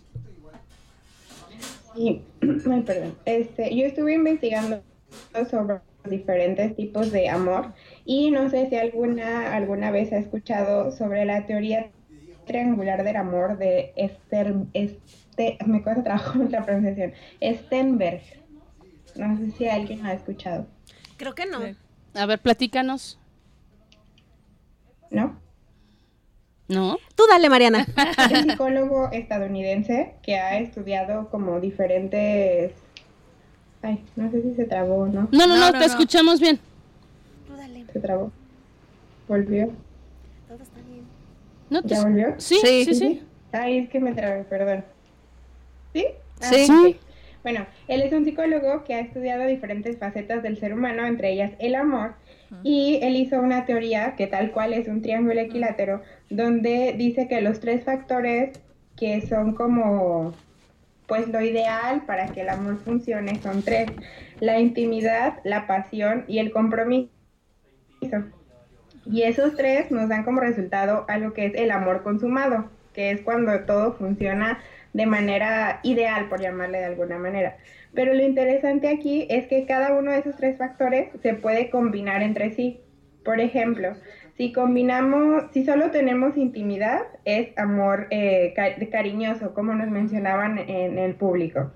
[1.96, 2.22] Sí,
[2.86, 3.16] perdón.
[3.24, 4.80] Este, yo estuve investigando
[5.50, 7.72] sobre diferentes tipos de amor
[8.04, 11.90] y no sé si alguna alguna vez ha escuchado sobre la teoría
[12.44, 18.22] triangular del amor de Esther, este, me cuesta trabajo la pronunciación, Stenberg.
[19.16, 20.66] No sé si alguien ha escuchado,
[21.16, 21.60] Creo que no.
[21.62, 21.76] Sí.
[22.14, 23.18] A ver, platícanos.
[25.10, 25.38] ¿no?
[26.66, 26.98] ¿No?
[27.14, 27.86] Tú dale, Mariana.
[28.18, 32.72] Es un psicólogo estadounidense que ha estudiado como diferentes...
[33.82, 35.28] Ay, no sé si se trabó o no.
[35.30, 35.84] No, no, no, No, no, te no.
[35.84, 36.58] escuchamos bien.
[37.46, 37.84] Tú dale.
[37.92, 38.32] Se trabó.
[39.28, 39.70] ¿Volvió?
[41.70, 42.34] ¿No te ¿Ya volvió?
[42.38, 42.94] Sí, sí, Sí.
[42.94, 43.22] sí.
[43.52, 44.84] Ay, es que me trabé, perdón.
[45.92, 46.06] ¿Sí?
[46.40, 46.66] Ah, Sí.
[46.70, 46.96] ok.
[47.42, 51.52] Bueno, él es un psicólogo que ha estudiado diferentes facetas del ser humano, entre ellas
[51.58, 52.14] el amor,
[52.62, 56.00] y él hizo una teoría que tal cual es un triángulo equilátero,
[56.30, 58.58] donde dice que los tres factores
[58.96, 60.32] que son como,
[61.06, 63.88] pues lo ideal para que el amor funcione son tres,
[64.40, 67.10] la intimidad, la pasión y el compromiso.
[69.04, 73.20] Y esos tres nos dan como resultado algo que es el amor consumado, que es
[73.22, 74.60] cuando todo funciona
[74.92, 77.56] de manera ideal, por llamarle de alguna manera.
[77.92, 82.22] Pero lo interesante aquí es que cada uno de esos tres factores se puede combinar
[82.22, 82.80] entre sí.
[83.24, 83.96] Por ejemplo,
[84.36, 90.98] Si combinamos, si solo tenemos intimidad, es amor eh, ca- cariñoso, como nos mencionaban en
[90.98, 91.72] el público.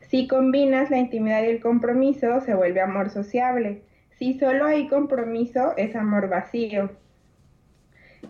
[0.00, 3.82] Si combinas la intimidad y el compromiso, se vuelve amor sociable.
[4.22, 6.92] Si solo hay compromiso, es amor vacío.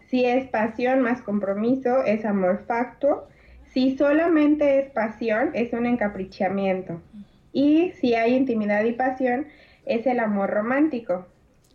[0.06, 3.28] Si es pasión más compromiso, es amor factuo.
[3.74, 7.02] Si solamente es pasión, es un encaprichamiento.
[7.52, 9.48] Y si hay intimidad y pasión,
[9.84, 11.26] es el amor romántico.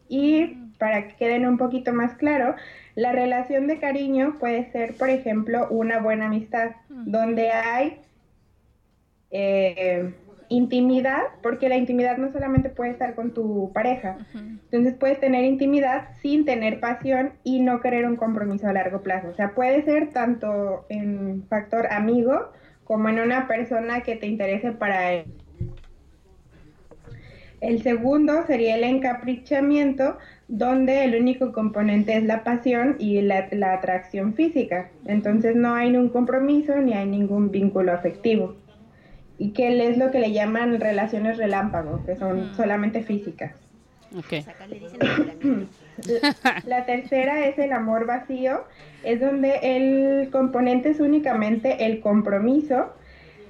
[0.09, 2.55] Y para que queden un poquito más claro,
[2.95, 7.99] la relación de cariño puede ser, por ejemplo, una buena amistad, donde hay
[9.29, 10.11] eh,
[10.49, 16.09] intimidad, porque la intimidad no solamente puede estar con tu pareja, entonces puedes tener intimidad
[16.21, 19.29] sin tener pasión y no querer un compromiso a largo plazo.
[19.29, 22.51] O sea, puede ser tanto en factor amigo
[22.83, 25.25] como en una persona que te interese para él.
[27.59, 30.17] El segundo sería el encaprichamiento,
[30.47, 34.91] donde el único componente es la pasión y la, la atracción física.
[35.05, 38.55] Entonces no hay ningún compromiso ni hay ningún vínculo afectivo.
[39.37, 43.53] Y que es lo que le llaman relaciones relámpago, que son solamente físicas.
[44.15, 44.33] Ok.
[46.65, 48.63] La tercera es el amor vacío,
[49.03, 52.93] es donde el componente es únicamente el compromiso.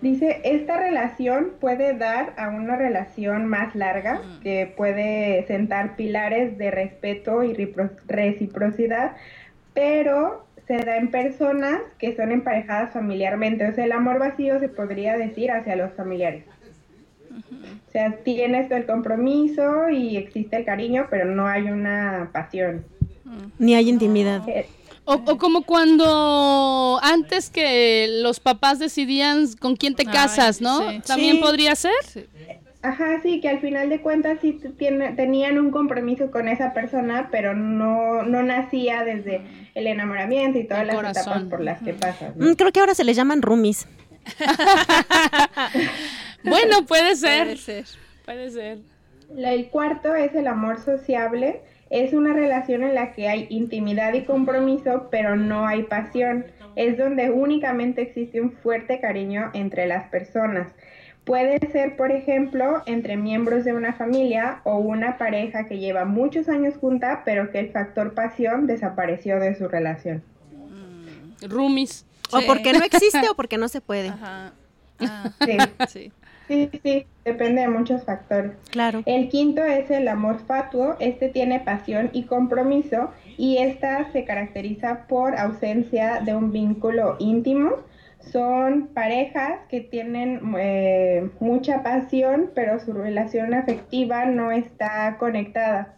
[0.02, 6.72] Dice, esta relación puede dar a una relación más larga, que puede sentar pilares de
[6.72, 7.74] respeto y
[8.08, 9.16] reciprocidad,
[9.74, 13.68] pero se da en personas que son emparejadas familiarmente.
[13.68, 16.43] O sea, el amor vacío se podría decir hacia los familiares.
[17.32, 22.86] O sea, tienes el compromiso y existe el cariño, pero no hay una pasión.
[23.59, 24.47] Ni hay intimidad.
[24.47, 24.68] Eh,
[25.05, 30.89] O, o como cuando antes que los papás decidían con quién te casas, ¿no?
[30.89, 30.99] sí.
[31.05, 31.41] También Sí.
[31.41, 31.93] podría ser.
[32.84, 37.30] Ajá, sí, que al final de cuentas sí tiene- tenían un compromiso con esa persona,
[37.32, 39.42] pero no, no nacía desde
[39.74, 41.22] el enamoramiento y todas El las corazón.
[41.34, 42.36] etapas por las que pasas.
[42.36, 42.52] ¿no?
[42.52, 43.88] Mm, Creo que ahora se les llaman roomies.
[46.44, 47.44] Bueno, puede ser.
[47.46, 47.86] Puede ser.
[48.26, 48.78] Puede ser.
[49.34, 51.62] La- El cuarto es el amor sociable.
[51.90, 56.46] Es una relación en la que hay intimidad y compromiso, pero no hay pasión.
[56.76, 60.68] Es donde únicamente existe un fuerte cariño entre las personas.
[61.28, 66.48] Puede ser, por ejemplo, entre miembros de una familia o una pareja que lleva muchos
[66.48, 70.24] años junta, pero que el factor pasión desapareció de su relación.
[71.48, 72.06] Roomies.
[72.32, 72.46] O Sí.
[72.48, 74.10] porque no existe o porque no se puede.
[74.10, 74.54] Ajá.
[75.00, 75.58] Ah, Sí,
[75.88, 76.12] sí.
[76.48, 78.54] sí, sí, depende de muchos factores.
[78.72, 79.04] Claro.
[79.06, 80.96] El quinto es el amor fatuo.
[81.00, 87.72] Este tiene pasión y compromiso y esta se caracteriza por ausencia de un vínculo íntimo.
[88.32, 95.98] Son parejas que tienen eh, mucha pasión, pero su relación afectiva no está conectada.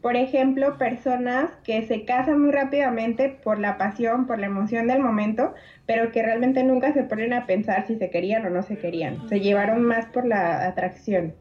[0.00, 5.00] Por ejemplo, personas que se casan muy rápidamente por la pasión, por la emoción del
[5.00, 5.54] momento,
[5.86, 9.28] pero que realmente nunca se ponen a pensar si se querían o no se querían.
[9.28, 11.34] Se llevaron más por la atracción.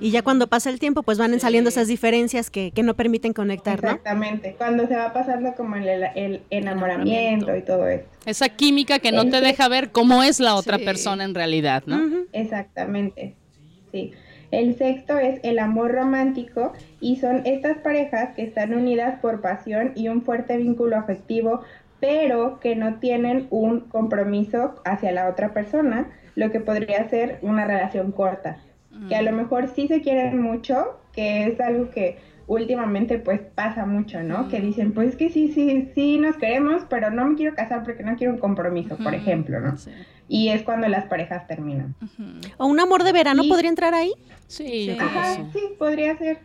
[0.00, 3.32] Y ya cuando pasa el tiempo, pues van saliendo esas diferencias que, que no permiten
[3.32, 3.88] conectar, ¿no?
[3.90, 8.04] Exactamente, cuando se va pasando como el, el enamoramiento y todo eso.
[8.26, 10.84] Esa química que no te deja ver cómo es la otra Sí.
[10.84, 12.00] persona en realidad, ¿no?
[12.32, 13.34] Exactamente,
[13.90, 14.12] sí.
[14.50, 19.92] El sexto es el amor romántico y son estas parejas que están unidas por pasión
[19.94, 21.62] y un fuerte vínculo afectivo,
[22.00, 27.64] pero que no tienen un compromiso hacia la otra persona, lo que podría ser una
[27.64, 28.58] relación corta,
[29.08, 33.86] que a lo mejor sí se quieren mucho, que es algo que últimamente pues pasa
[33.86, 34.48] mucho, ¿no?
[34.48, 38.02] Que dicen, pues que sí, sí, sí nos queremos, pero no me quiero casar porque
[38.02, 39.76] no quiero un compromiso, por ejemplo, ¿no?
[39.76, 39.90] Sí.
[40.28, 41.94] Y es cuando las parejas terminan.
[42.58, 44.12] O un amor de verano Y- podría entrar ahí.
[44.46, 44.98] Sí, yo Sí.
[45.00, 45.42] Ajá, sí.
[45.52, 46.38] sí, podría ser.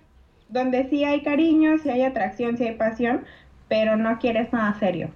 [0.49, 3.25] Donde sí hay cariño, sí hay atracción, sí hay pasión,
[3.67, 5.09] pero no quieres nada serio.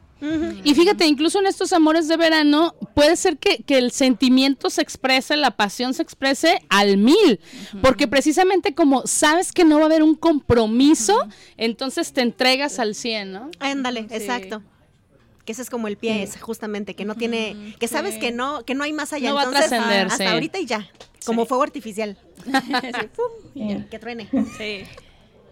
[0.63, 4.82] Y fíjate, incluso en estos amores de verano, puede ser que, que el sentimiento se
[4.82, 7.39] exprese, la pasión se exprese al mil,
[7.82, 12.93] porque precisamente como sabes que no va a haber un compromiso, entonces te entregas al
[12.95, 13.49] 100, ¿no?
[13.59, 14.15] Ándale, Sí.
[14.15, 14.61] exacto.
[15.45, 18.19] Que ese es como el pie, justamente, que no tiene, que sabes sí.
[18.19, 19.30] que no, que no hay más allá.
[19.30, 20.26] No va a Entonces, trascender, hasta sí.
[20.26, 20.88] ahorita y ya.
[21.26, 22.17] Como fuego artificial.
[22.45, 23.89] Sí, pum, y ya.
[23.89, 24.30] Que truene.
[24.57, 24.84] Sí.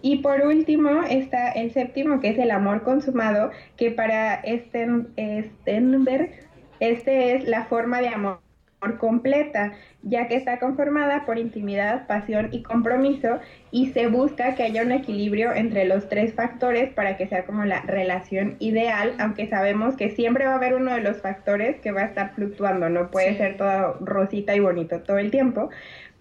[0.01, 6.31] Y por último está el séptimo, que es el amor consumado, que para Sten- Stenberg,
[6.79, 8.39] este es la forma de amor
[8.97, 13.39] completa, ya que está conformada por intimidad, pasión y compromiso,
[13.71, 17.65] y se busca que haya un equilibrio entre los tres factores para que sea como
[17.65, 21.91] la relación ideal, aunque sabemos que siempre va a haber uno de los factores que
[21.91, 23.37] va a estar fluctuando, no puede Sí.
[23.37, 25.69] ser todo rosita y bonito todo el tiempo,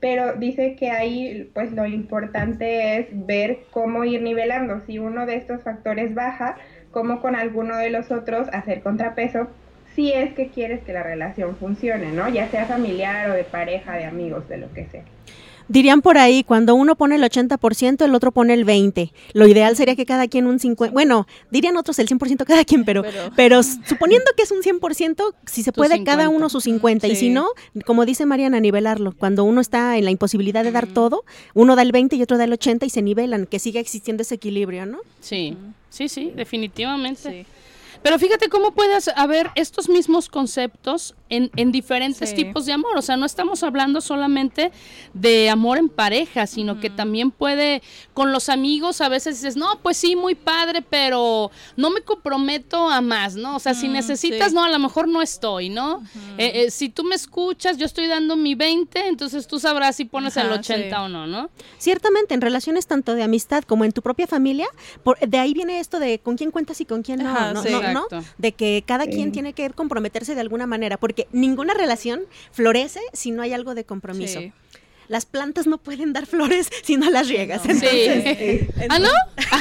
[0.00, 4.80] pero dice que ahí pues lo importante es ver cómo ir nivelando.
[4.86, 6.56] Si uno de estos factores baja,
[6.90, 9.48] cómo con alguno de los otros hacer contrapeso
[9.94, 12.28] si es que quieres que la relación funcione, ¿no?
[12.28, 15.02] Ya sea familiar o de pareja, de amigos, de lo que sea.
[15.68, 19.12] Dirían por ahí, cuando uno pone el 80%, el otro pone el 20%.
[19.34, 22.84] Lo ideal sería que cada quien un 50%, bueno, dirían otros el 100% cada quien,
[22.84, 23.02] pero,
[23.36, 27.10] pero, suponiendo que es un 100%, si se puede, cada uno su 50%.
[27.10, 27.48] Y si no,
[27.84, 29.12] como dice Mariana, nivelarlo.
[29.16, 32.38] Cuando uno está en la imposibilidad de dar todo, uno da el 20 y otro
[32.38, 34.98] da el 80 y se nivelan, que siga existiendo ese equilibrio, ¿no?
[35.20, 35.56] Sí,
[35.90, 37.46] sí, sí, definitivamente.
[38.02, 42.96] Pero fíjate cómo puedes haber estos mismos conceptos en, en diferentes tipos de amor.
[42.96, 44.72] O sea, no estamos hablando solamente
[45.14, 47.82] de amor en pareja, sino que también puede,
[48.14, 52.88] con los amigos a veces dices, no, pues sí, muy padre, pero no me comprometo
[52.88, 53.56] a más, ¿no?
[53.56, 56.02] O sea, si necesitas, no, a lo mejor no estoy, ¿no?
[56.38, 60.04] Eh, eh, si tú me escuchas, yo estoy dando mi 20, entonces tú sabrás si
[60.04, 61.50] pones el 80 o no, ¿no?
[61.78, 64.68] Ciertamente, en relaciones tanto de amistad como en tu propia familia,
[65.02, 67.87] por, de ahí viene esto de con quién cuentas y con quién no, no, no,
[68.38, 72.22] De que cada quien tiene que comprometerse de alguna manera, porque ninguna relación
[72.52, 74.40] florece si no hay algo de compromiso.
[75.08, 77.62] Las plantas no pueden dar flores si no las riegas.
[77.62, 78.68] sí.
[78.90, 79.08] ¿Ah, no?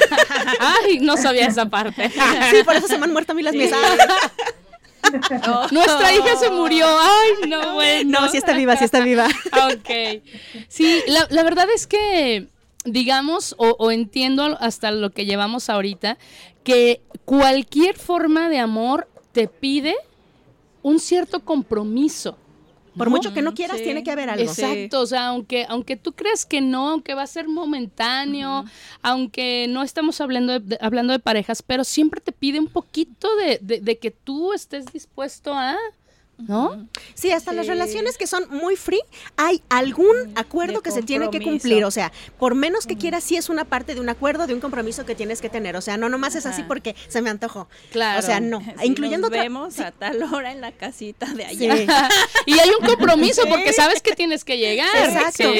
[0.60, 2.10] Ay, no sabía esa parte.
[2.52, 3.80] sí, por eso se me han muerto a mí las mesas.
[5.72, 6.86] Nuestra hija se murió.
[6.88, 8.22] Ay, no, bueno.
[8.22, 9.28] No, sí está viva, sí está viva.
[9.28, 10.22] ok.
[10.68, 12.48] Sí, la, verdad es que,
[12.84, 16.18] digamos, o, entiendo hasta lo que llevamos ahorita,
[16.66, 19.94] que cualquier forma de amor te pide
[20.82, 22.38] un cierto compromiso.
[22.98, 24.44] Por mucho que no quieras, tiene que haber algo.
[24.44, 28.64] Exacto, o sea, aunque, aunque tú creas que no, aunque va a ser momentáneo,
[29.02, 33.60] aunque no estamos hablando de, hablando de parejas, pero siempre te pide un poquito de,
[33.62, 35.76] de que tú estés dispuesto a
[36.38, 36.88] ¿no?
[37.14, 39.02] Sí, hasta las relaciones que son muy free,
[39.36, 41.86] hay algún acuerdo que se tiene que cumplir.
[41.86, 44.60] O sea, por menos que quieras, sí es una parte de un acuerdo, de un
[44.60, 45.76] compromiso que tienes que tener.
[45.76, 47.68] O sea, no nomás es así porque se me antojó.
[47.92, 48.20] Claro.
[48.20, 48.62] O sea, no.
[48.84, 52.10] incluyendo nos vemos a tal hora en la casita de allá.
[52.46, 54.88] y hay un compromiso porque sabes que tienes que llegar.
[54.96, 55.52] Exacto.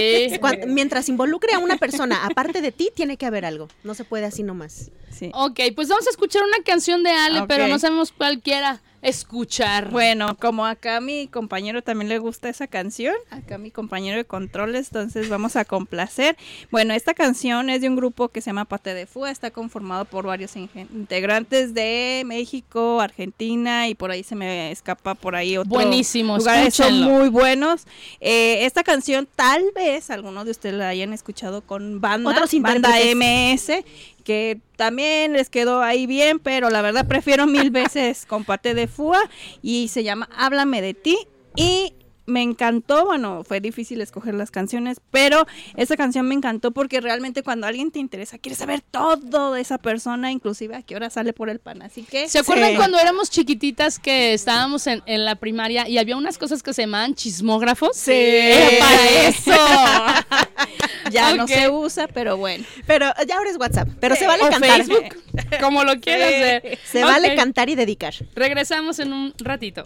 [0.67, 3.67] mientras involucre a una persona aparte de ti, tiene que haber algo.
[3.84, 4.91] No se puede así nomás.
[5.11, 5.32] Sí.
[5.34, 9.91] Ok, pues vamos a escuchar una canción de Ale, pero no sabemos cualquiera escuchar.
[9.91, 14.25] Bueno, como acá a mi compañero también le gusta esa canción, acá mi compañero de
[14.25, 16.37] controles, entonces vamos a complacer.
[16.71, 20.05] Bueno, esta canción es de un grupo que se llama Pate de Fua, está conformado
[20.05, 25.69] por varios integrantes de México, Argentina y por ahí se me escapa por ahí otro
[25.69, 27.85] Buenísimo, lugares son muy buenos.
[28.19, 32.89] Eh, esta canción tal vez algunos de ustedes la hayan escuchado con banda, Otros banda
[33.15, 33.83] MS
[34.28, 39.21] que también les quedó ahí bien, pero la verdad prefiero mil veces Compate de Fua
[39.61, 41.17] y se llama Háblame de ti
[41.55, 41.93] y
[42.28, 45.47] me encantó, bueno, fue difícil escoger las canciones, pero
[45.78, 49.78] esa canción me encantó porque realmente cuando alguien te interesa, quieres saber todo de esa
[49.78, 52.28] persona, inclusive a qué hora sale por el pan, así que...
[52.28, 56.73] ¿Se acuerdan cuando éramos chiquititas que estábamos en, la primaria y había unas cosas que
[56.73, 57.95] se llamaban chismógrafos?
[57.95, 58.49] Sí.
[58.80, 59.51] para eso.
[61.11, 62.65] ya no se usa, pero bueno.
[62.86, 64.84] Pero ya ahora es WhatsApp, pero se vale cantar.
[64.84, 65.15] Facebook,
[65.61, 66.80] como lo quieras hacer.
[66.84, 68.13] Se vale cantar y dedicar.
[68.36, 69.84] Regresamos en un ratito.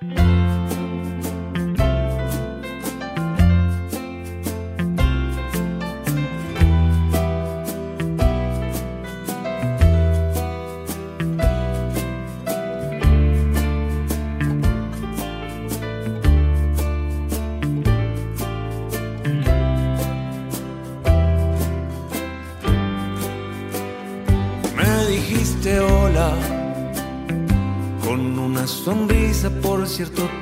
[0.00, 0.49] Sonrisa,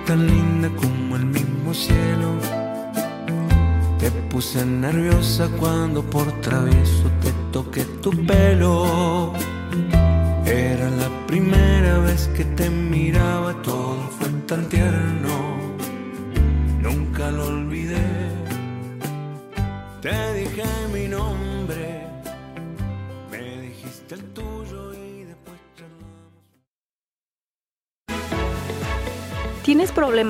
[0.06, 2.28] tan linda como el mismo cielo.
[3.98, 8.87] Te puse nerviosa cuando por travieso te toqué tu pelo.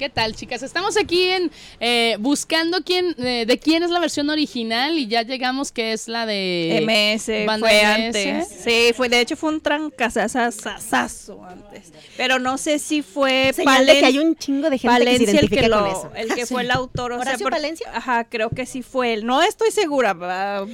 [0.00, 0.62] ¿Qué tal, chicas?
[0.62, 5.20] Estamos aquí en eh, buscando quién eh, de quién es la versión original y ya
[5.24, 8.16] llegamos que es la de MS Banda fue MS.
[8.16, 8.48] antes.
[8.64, 11.92] Sí, fue de hecho fue un trancazazazazo antes.
[12.16, 15.04] Pero no sé si fue Señal de que Palen- hay un chingo de gente que
[15.04, 16.12] se el identifica que, con lo- eso.
[16.16, 17.12] el que fue el autor.
[17.12, 17.86] O sea, ¿Horacio por- Valencia?
[17.94, 19.26] Ajá, creo que sí fue él.
[19.26, 20.14] No estoy segura.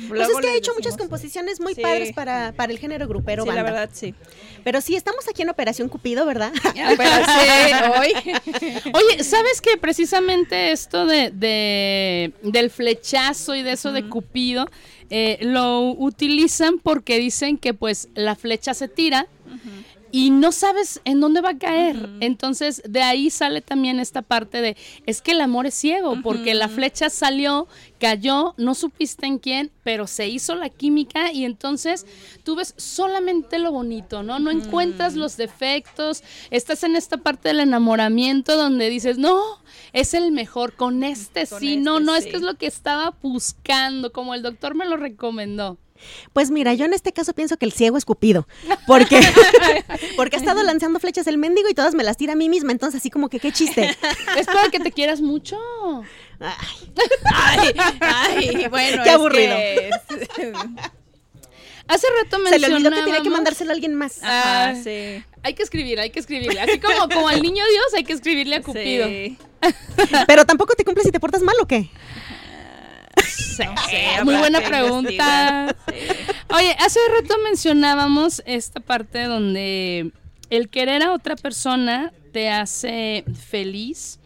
[0.09, 1.81] Pues es que ha hecho muchas composiciones muy Sí.
[1.81, 4.15] padres para, para el género grupero Sí, la verdad, sí.
[4.67, 6.53] Pero sí, estamos aquí en Operación Cupido, ¿verdad?
[8.01, 8.13] Hoy.
[8.93, 14.67] Oye, ¿sabes que precisamente esto de, de- del flechazo y de eso de Cupido
[15.09, 19.29] eh, lo utilizan porque dicen que pues la flecha se tira
[20.17, 22.09] y no sabes en dónde va a caer.
[22.21, 26.55] Entonces, de ahí sale también esta parte de, es que el amor es ciego, porque
[26.55, 27.69] la flecha salió,
[28.01, 32.07] cayó, no supiste en quién, pero se hizo la química y entonces
[32.45, 34.39] tú ves solamente lo bonito, ¿no?
[34.39, 39.39] No encuentras los defectos, estás en esta parte del enamoramiento donde dices, no,
[39.93, 42.19] es el mejor, con este Con sí, no, este no, sí.
[42.21, 45.77] este es lo que estaba buscando, como el doctor me lo recomendó.
[46.33, 48.47] Pues mira, yo en este caso pienso que el ciego es Cupido.
[48.87, 49.21] Porque,
[50.17, 52.73] porque ha estado lanzando flechas el mendigo y todas me las tira a mí misma.
[52.73, 53.97] Entonces, así como que qué chiste.
[54.37, 55.59] Es para que te quieras mucho.
[56.41, 56.55] Ay,
[57.25, 59.03] Ay, ay, bueno.
[59.03, 59.57] Qué es aburrido.
[59.57, 59.91] que-
[61.89, 64.19] Hace rato se le olvidó que tenía que mencionábamos- mandárselo a alguien más.
[64.23, 65.23] Ajá, Ah, sí.
[65.45, 66.61] Hay que escribir, hay que escribirle.
[66.61, 69.07] Así como, como al niño Dios hay que escribirle a Cupido.
[69.07, 69.39] Sí.
[70.27, 71.89] Pero tampoco te cumple si te portas mal o qué.
[73.37, 75.77] Sí, sé, muy buena pregunta.
[76.55, 80.11] Oye, hace rato mencionábamos esta parte donde
[80.51, 84.19] el querer a otra persona te hace feliz.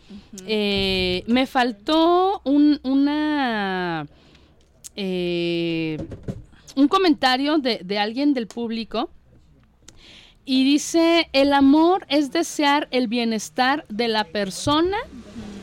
[0.47, 4.07] Eh, me faltó un, una
[4.97, 5.99] eh,
[6.77, 9.11] un comentario de, de alguien del público
[10.45, 14.97] y dice, el amor es desear el bienestar de la persona.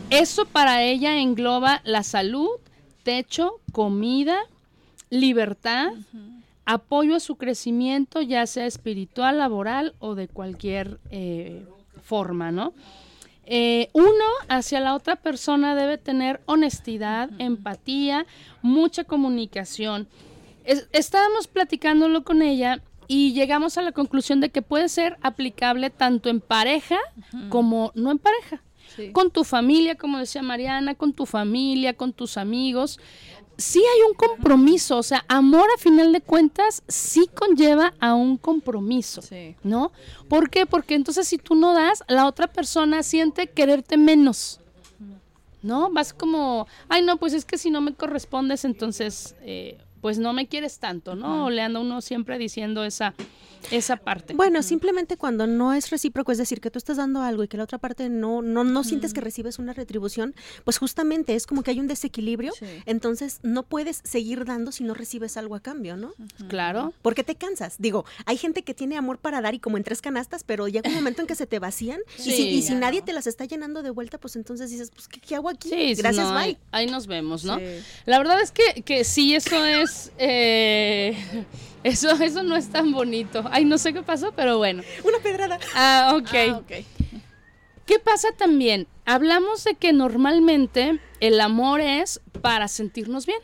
[0.09, 2.51] Eso para ella engloba la salud,
[3.11, 4.37] techo, comida,
[5.09, 5.93] libertad,
[6.65, 11.65] apoyo a su crecimiento, ya sea espiritual, laboral o de cualquier eh,
[12.03, 12.73] forma, ¿no?
[13.45, 18.25] Eh, uno hacia la otra persona debe tener honestidad, empatía,
[18.61, 20.09] mucha comunicación.
[20.65, 25.89] Es- estábamos platicándolo con ella y llegamos a la conclusión de que puede ser aplicable
[25.91, 26.97] tanto en pareja
[27.47, 28.61] como no en pareja.
[28.95, 29.11] Sí.
[29.11, 32.99] Con tu familia, como decía Mariana, con tu familia, con tus amigos.
[33.57, 38.37] Sí hay un compromiso, o sea, amor a final de cuentas sí conlleva a un
[38.37, 39.21] compromiso.
[39.21, 39.55] Sí.
[39.63, 39.91] ¿no?
[40.29, 40.65] ¿Por qué?
[40.65, 44.59] Porque entonces si tú no das, la otra persona siente quererte menos.
[45.63, 45.89] ¿No?
[45.91, 49.77] Vas como, ay, no, pues es que si no me correspondes, entonces, eh,
[50.07, 51.47] pues no me quieres tanto, ¿no?
[51.47, 53.13] O le anda uno siempre diciendo esa,
[53.71, 54.33] esa parte.
[54.35, 57.57] Bueno, simplemente cuando no es recíproco, es decir, que tú estás dando algo y que
[57.57, 60.33] la otra parte no, no, no sientes que recibes una retribución,
[60.63, 62.65] pues justamente es como que hay un desequilibrio, Sí.
[62.85, 66.13] entonces no puedes seguir dando si no recibes algo a cambio, ¿no?
[66.47, 66.93] Claro.
[67.01, 67.75] Porque te cansas.
[67.77, 70.87] Digo, hay gente que tiene amor para dar y como en tres canastas, pero llega
[70.89, 72.47] un momento en que se te vacían y si, Sí.
[72.47, 75.35] y si nadie te las está llenando de vuelta, pues entonces dices, pues, ¿qué, qué
[75.35, 75.67] hago aquí?
[75.67, 76.43] Sí, Gracias, no, bye.
[76.43, 77.57] ahí, ahí nos vemos, ¿no?
[77.57, 77.63] Sí.
[78.05, 81.17] La verdad es que, que sí, eso es, eh,
[81.83, 83.43] eso, eso no es tan bonito.
[83.51, 84.83] Ay, no sé qué pasó, pero bueno.
[85.03, 85.59] Una pedrada.
[85.75, 86.35] Ah, ok.
[86.35, 86.71] Ah, ok.
[87.85, 88.85] ¿Qué pasa también?
[89.05, 93.39] Hablamos de que normalmente el amor es para sentirnos bien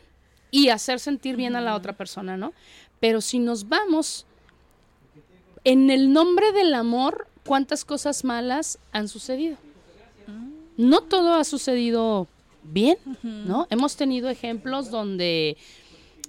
[0.50, 2.52] y hacer sentir bien a la otra persona, ¿no?
[3.00, 4.26] Pero si nos vamos
[5.64, 9.56] en el nombre del amor, ¿cuántas cosas malas han sucedido?
[10.76, 12.28] No todo ha sucedido
[12.62, 13.66] bien, ¿no?
[13.70, 15.56] Hemos tenido ejemplos donde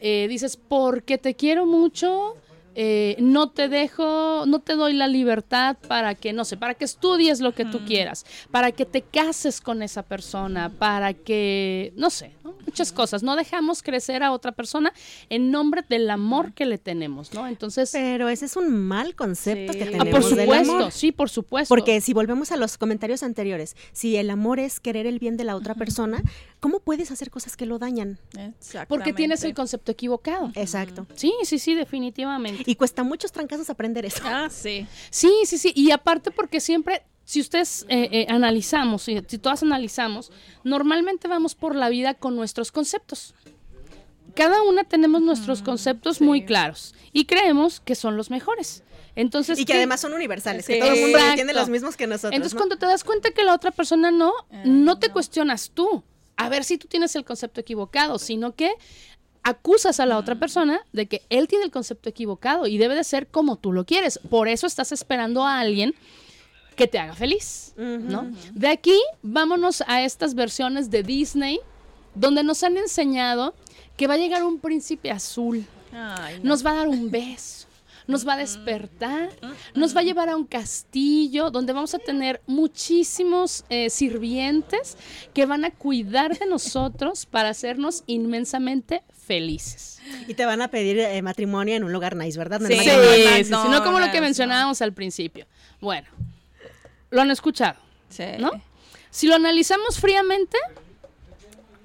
[0.08, 2.36] eh, dices, porque te quiero mucho,
[2.76, 6.86] eh, no te dejo, no te doy la libertad para que, no sé, para que
[6.86, 12.10] estudies lo que tú quieras, para que te cases con esa persona, para que, no
[12.12, 12.54] sé, ¿no?
[12.66, 13.24] muchas cosas.
[13.24, 14.92] No dejamos crecer a otra persona
[15.30, 17.48] en nombre del amor que le tenemos, ¿no?
[17.48, 19.80] Entonces, Pero ese es un mal concepto Sí.
[19.80, 20.92] que tenemos ah, por del supuesto, amor.
[20.92, 21.70] sí, por supuesto.
[21.70, 25.46] Porque si volvemos a los comentarios anteriores, si el amor es querer el bien de
[25.46, 26.22] la otra persona,
[26.66, 28.18] ¿cómo puedes hacer cosas que lo dañan?
[28.88, 30.52] porque tienes el concepto equivocado.
[30.56, 31.06] Exacto.
[31.14, 32.64] Sí, sí, sí, definitivamente.
[32.66, 34.24] Y cuesta muchos trancazos aprender eso.
[34.26, 34.88] Ah, sí.
[35.12, 35.72] Sí, sí, sí.
[35.76, 40.32] Y aparte porque siempre, si ustedes eh, eh, analizamos, si, si todas analizamos,
[40.64, 43.36] normalmente vamos por la vida con nuestros conceptos.
[44.34, 48.82] cada una tenemos nuestros conceptos muy claros y creemos que son los mejores.
[49.16, 52.08] Entonces, Y que ¿qué- además son universales, que todo el mundo tiene los mismos que
[52.08, 52.34] nosotros.
[52.34, 52.58] Entonces, ¿no?
[52.60, 54.34] cuando te das cuenta que la otra persona no,
[54.66, 56.04] no te cuestionas tú.
[56.38, 58.72] A ver si tú tienes el concepto equivocado, sino que
[59.44, 63.04] acusas a la otra persona de que él tiene el concepto equivocado y debe de
[63.04, 64.20] ser como tú lo quieres.
[64.30, 65.94] Por eso estás esperando a alguien
[66.76, 68.32] que te haga feliz, ¿no?
[68.54, 71.60] De aquí vámonos a estas versiones de Disney
[72.16, 73.54] donde nos han enseñado
[73.96, 76.50] que va a llegar un príncipe azul Ay, no.
[76.50, 77.65] nos va a dar un beso,
[78.08, 79.30] nos va a despertar,
[79.74, 84.98] nos va a llevar a un castillo donde vamos a tener muchísimos eh, sirvientes
[85.34, 90.00] que van a cuidar de nosotros para hacernos inmensamente felices.
[90.28, 92.62] Y te van a pedir eh, matrimonio en un lugar nice, ¿verdad?
[92.62, 92.80] El Sí.
[92.80, 95.48] Sí, sí, sí, no como lo que mencionábamos al principio.
[95.82, 96.08] Bueno,
[97.10, 97.80] lo han escuchado,
[98.10, 98.24] Sí.
[98.40, 98.52] ¿no?
[99.10, 100.58] Si lo analizamos fríamente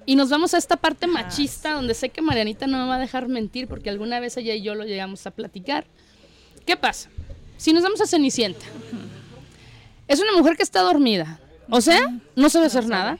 [0.05, 2.99] y nos vamos a esta parte machista donde sé que Marianita no me va a
[2.99, 5.85] dejar mentir porque alguna vez ella y yo lo llegamos a platicar.
[6.65, 7.09] ¿Qué pasa?
[7.57, 8.65] Si nos vamos a Cenicienta,
[10.07, 11.39] es una mujer que está dormida,
[11.69, 11.99] o sea,
[12.35, 13.17] no sabe hacer nada.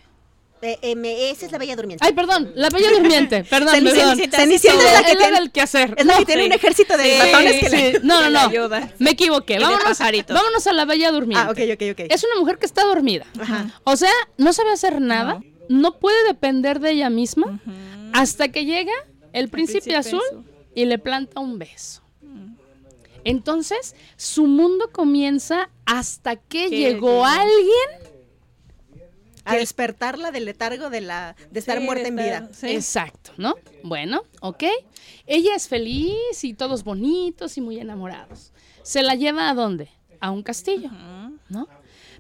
[0.64, 2.06] Eh, eh, esa es la bella durmiente.
[2.06, 4.32] Ay, perdón, la bella durmiente, perdón, Cenicienta- perdón.
[4.40, 5.96] Cenicienta es la que la tiene- del quehacer.
[5.98, 7.76] es la que No, tiene un ejército de Sí, ratones que sí.
[7.94, 8.40] le- No, no, no.
[8.42, 8.92] ayuda.
[9.00, 9.58] Me equivoqué.
[9.58, 11.48] Vámonos, vámonos a la bella durmiente.
[11.48, 12.12] Ah, ok, ok, ok.
[12.14, 13.26] Es una mujer que está dormida.
[13.86, 17.60] O sea, no sabe hacer nada, no, puede depender de ella misma
[18.14, 18.94] hasta que llega
[19.34, 20.46] el príncipe, príncipe azul, azul.
[20.76, 22.02] y le planta un beso.
[23.24, 28.12] Entonces, su mundo comienza hasta que llegó alguien.
[29.44, 32.50] A despertarla del letargo de la de estar Sí, muerta en vida.
[32.54, 32.68] Sí.
[32.68, 33.56] Exacto, ¿no?
[33.84, 34.64] Bueno, ok.
[35.26, 38.54] Ella es feliz y todos bonitos y muy enamorados.
[38.84, 39.90] ¿Se la lleva a dónde?
[40.20, 40.92] A un castillo,
[41.50, 41.68] ¿no?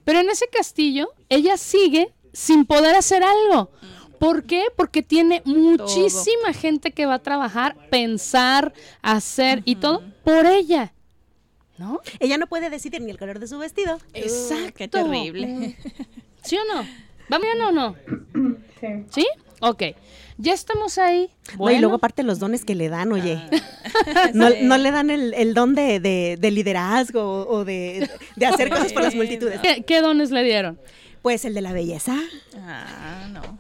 [0.04, 3.72] Pero en ese castillo ella sigue sin poder hacer algo.
[4.22, 4.66] ¿Por qué?
[4.78, 10.94] Porque tiene muchísima gente que va a trabajar, pensar, hacer y todo por ella.
[11.80, 12.00] ¿No?
[12.20, 13.98] Ella no puede decidir ni el color de su vestido.
[14.14, 14.74] Exacto.
[14.76, 15.76] Qué terrible.
[16.44, 16.88] ¿Sí o no?
[17.30, 17.96] ¿Vamos bien o no?
[18.80, 18.88] Sí.
[19.10, 19.28] ¿Sí?
[19.60, 19.84] Ok.
[20.38, 21.30] Ya estamos ahí.
[21.48, 21.80] No, y Bueno.
[21.82, 23.42] luego aparte los dones que le dan, oye.
[24.36, 28.46] No, no le dan el, el don de, de- de liderazgo o o de, de
[28.46, 29.60] hacer cosas por las multitudes.
[29.62, 30.80] ¿Qué, qué dones le dieron?
[31.24, 32.16] Pues el de la belleza.
[32.58, 33.60] Ah, no.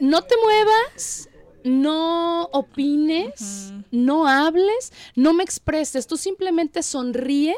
[0.00, 1.28] No te muevas,
[1.64, 6.06] no opines, no hables, no me expreses.
[6.06, 7.54] Tú simplemente sonríe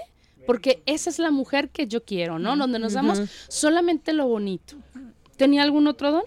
[0.46, 2.56] porque esa es la mujer que yo quiero, ¿no?
[2.56, 4.76] Donde nos damos solamente lo bonito.
[5.36, 6.22] ¿Tenía algún otro don?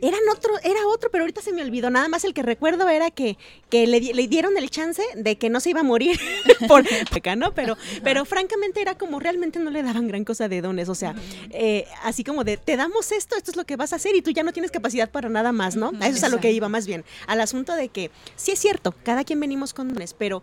[0.00, 1.90] Eran otro, era otro, pero ahorita se me olvidó.
[1.90, 3.36] Nada más el que recuerdo era que,
[3.70, 6.18] que le, le dieron el chance de que no se iba a morir
[6.68, 7.54] por acá, ¿no?
[7.54, 10.88] Pero, pero francamente era como realmente no le daban gran cosa de dones.
[10.88, 11.14] O sea,
[11.50, 14.22] eh, así como de te damos esto, esto es lo que vas a hacer y
[14.22, 15.92] tú ya no tienes capacidad para nada más, ¿no?
[16.00, 17.04] A eso es a lo que iba más bien.
[17.26, 20.42] Al asunto de que sí es cierto, cada quien venimos con dones, pero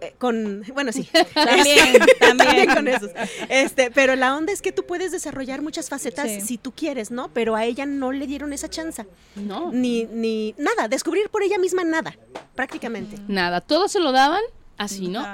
[0.00, 1.08] eh, con, bueno, sí.
[1.34, 2.74] También, Este, también.
[2.74, 3.10] con esos.
[3.48, 6.40] Este, pero la onda es que tú puedes desarrollar muchas facetas Sí.
[6.42, 7.28] si tú quieres, ¿no?
[7.32, 9.06] Pero a ella no le dieron esa chance.
[9.36, 9.70] No.
[9.72, 12.16] Ni, ni nada, descubrir por ella misma nada,
[12.54, 13.16] prácticamente.
[13.28, 14.42] Nada, todo se lo daban
[14.76, 15.24] así, ¿no?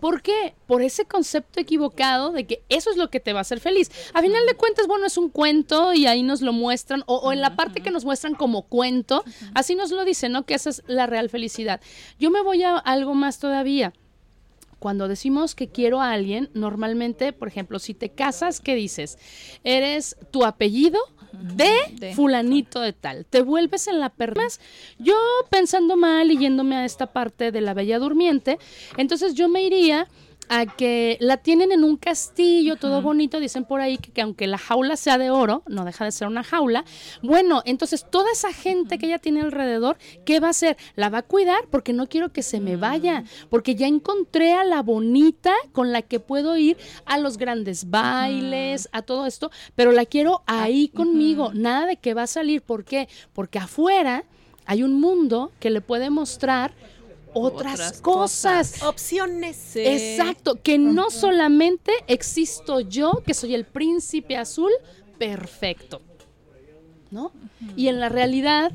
[0.00, 0.54] ¿Por qué?
[0.66, 3.88] Por ese concepto equivocado de que eso es lo que te va a hacer feliz.
[4.14, 7.32] A final de cuentas, bueno, es un cuento y ahí nos lo muestran, o, o
[7.32, 9.22] en la parte que nos muestran como cuento,
[9.54, 10.44] así nos lo dicen, ¿no?
[10.44, 11.80] Que esa es la real felicidad.
[12.18, 13.92] Yo me voy a algo más todavía.
[14.82, 19.16] Cuando decimos que quiero a alguien, normalmente, por ejemplo, si te casas, ¿qué dices?
[19.62, 20.98] Eres tu apellido
[21.32, 22.14] de, De.
[22.16, 23.24] fulanito de tal.
[23.24, 24.48] Te vuelves en la persona.
[24.98, 25.14] Yo
[25.50, 28.58] pensando mal y yéndome a esta parte de la Bella Durmiente,
[28.96, 30.08] entonces yo me iría
[30.54, 34.46] a que la tienen en un castillo, todo bonito, dicen por ahí que, que aunque
[34.46, 36.84] la jaula sea de oro, no deja de ser una jaula.
[37.22, 39.96] Bueno, entonces toda esa gente que ella tiene alrededor,
[40.26, 40.76] ¿qué va a hacer?
[40.94, 44.62] La va a cuidar porque no quiero que se me vaya, porque ya encontré a
[44.62, 46.76] la bonita con la que puedo ir
[47.06, 52.12] a los grandes bailes, a todo esto, pero la quiero ahí conmigo, nada de que
[52.12, 53.08] va a salir, ¿por qué?
[53.32, 54.24] Porque afuera
[54.66, 56.74] hay un mundo que le puede mostrar
[57.34, 58.82] otras, Otras cosas.
[58.82, 59.56] Opciones.
[59.56, 59.80] Sí.
[59.80, 64.70] Exacto, que no solamente existo yo, que soy el príncipe azul
[65.18, 66.00] perfecto,
[67.10, 67.32] ¿no?
[67.76, 68.72] Y en la realidad,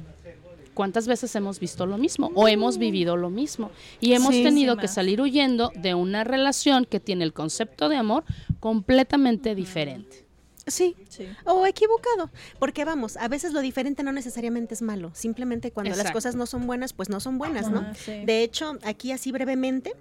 [0.73, 3.71] ¿cuántas veces hemos visto lo mismo o hemos vivido lo mismo?
[3.99, 7.89] Y hemos Sí, tenido sí, que salir huyendo de una relación que tiene el concepto
[7.89, 8.23] de amor
[8.59, 10.26] completamente diferente.
[10.67, 10.95] Sí.
[11.09, 11.27] Sí.
[11.45, 12.29] O equivocado.
[12.59, 15.11] Porque vamos, a veces lo diferente no necesariamente es malo.
[15.13, 17.85] Simplemente cuando las cosas no son buenas, pues no son buenas, ¿no?
[17.95, 18.23] Sí.
[18.25, 19.93] De hecho, aquí así brevemente,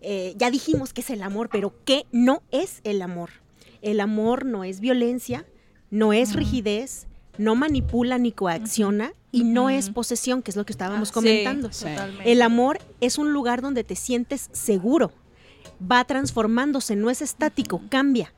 [0.00, 3.30] eh, ya dijimos que es el amor, pero ¿qué no es el amor?
[3.82, 5.44] El amor no es violencia,
[5.90, 7.06] no es rigidez,
[7.38, 11.70] no manipula ni coacciona y no es posesión, que es lo que estábamos Ah, comentando.
[11.72, 11.86] sí.
[12.24, 15.12] El amor es un lugar donde te sientes seguro,
[15.80, 18.32] va transformándose, no es estático, cambia.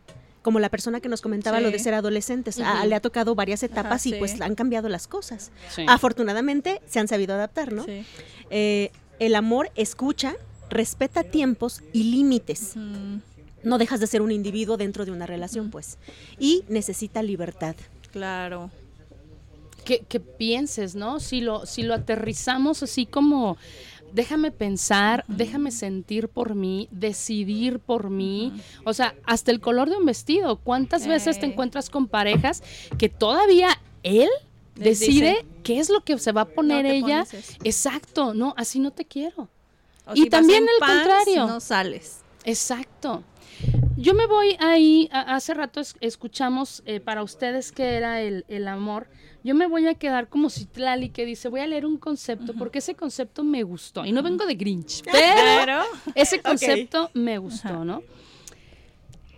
[0.48, 1.62] Como la persona que nos comentaba Sí.
[1.64, 4.16] lo de ser adolescentes, a- le ha tocado varias etapas y sí.
[4.18, 5.50] pues han cambiado las cosas.
[5.74, 5.84] Sí.
[5.86, 7.84] Afortunadamente se han sabido adaptar, ¿no?
[7.84, 8.02] Sí.
[8.48, 10.36] Eh, el amor escucha,
[10.70, 12.76] respeta tiempos y límites.
[13.62, 15.98] No dejas de ser un individuo dentro de una relación, pues.
[16.38, 17.76] Y necesita libertad.
[18.10, 18.70] claro.
[19.84, 21.18] que, que pienses, ¿no?
[21.20, 23.56] Si lo, si lo aterrizamos así como,
[24.12, 28.52] déjame pensar, déjame sentir por mí, decidir por mí,
[28.84, 30.56] o sea, hasta el color de un vestido.
[30.56, 32.62] ¿Cuántas veces te encuentras con parejas
[32.98, 33.68] que todavía
[34.02, 34.28] él
[34.74, 37.24] decide dice, qué es lo que se va a poner ella?
[37.64, 39.48] Exacto, no, así no te quiero.
[40.06, 41.46] O Y si también el pants, contrario.
[41.46, 42.20] No sales.
[42.44, 43.22] Exacto.
[43.96, 48.44] Yo me voy ahí, a- hace rato es- escuchamos eh, para ustedes qué era el,
[48.48, 49.08] el amor.
[49.48, 52.80] Yo me voy a quedar como Citlali que dice, voy a leer un concepto porque
[52.80, 54.04] ese concepto me gustó.
[54.04, 55.24] Y no vengo de Grinch, pero
[55.64, 55.82] Pero
[56.14, 58.02] ese concepto me gustó, ¿no?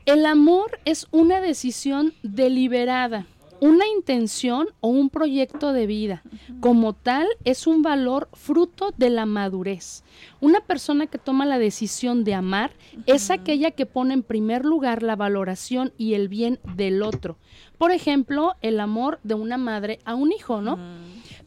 [0.06, 3.28] El amor es una decisión deliberada,
[3.61, 6.22] una intención o un proyecto de vida.
[6.61, 10.02] Como tal, es un valor fruto de la madurez.
[10.40, 12.72] Una persona que toma la decisión de amar
[13.06, 17.38] es aquella que pone en primer lugar la valoración y el bien del otro.
[17.78, 20.78] Por ejemplo, el amor de una madre a un hijo, ¿no?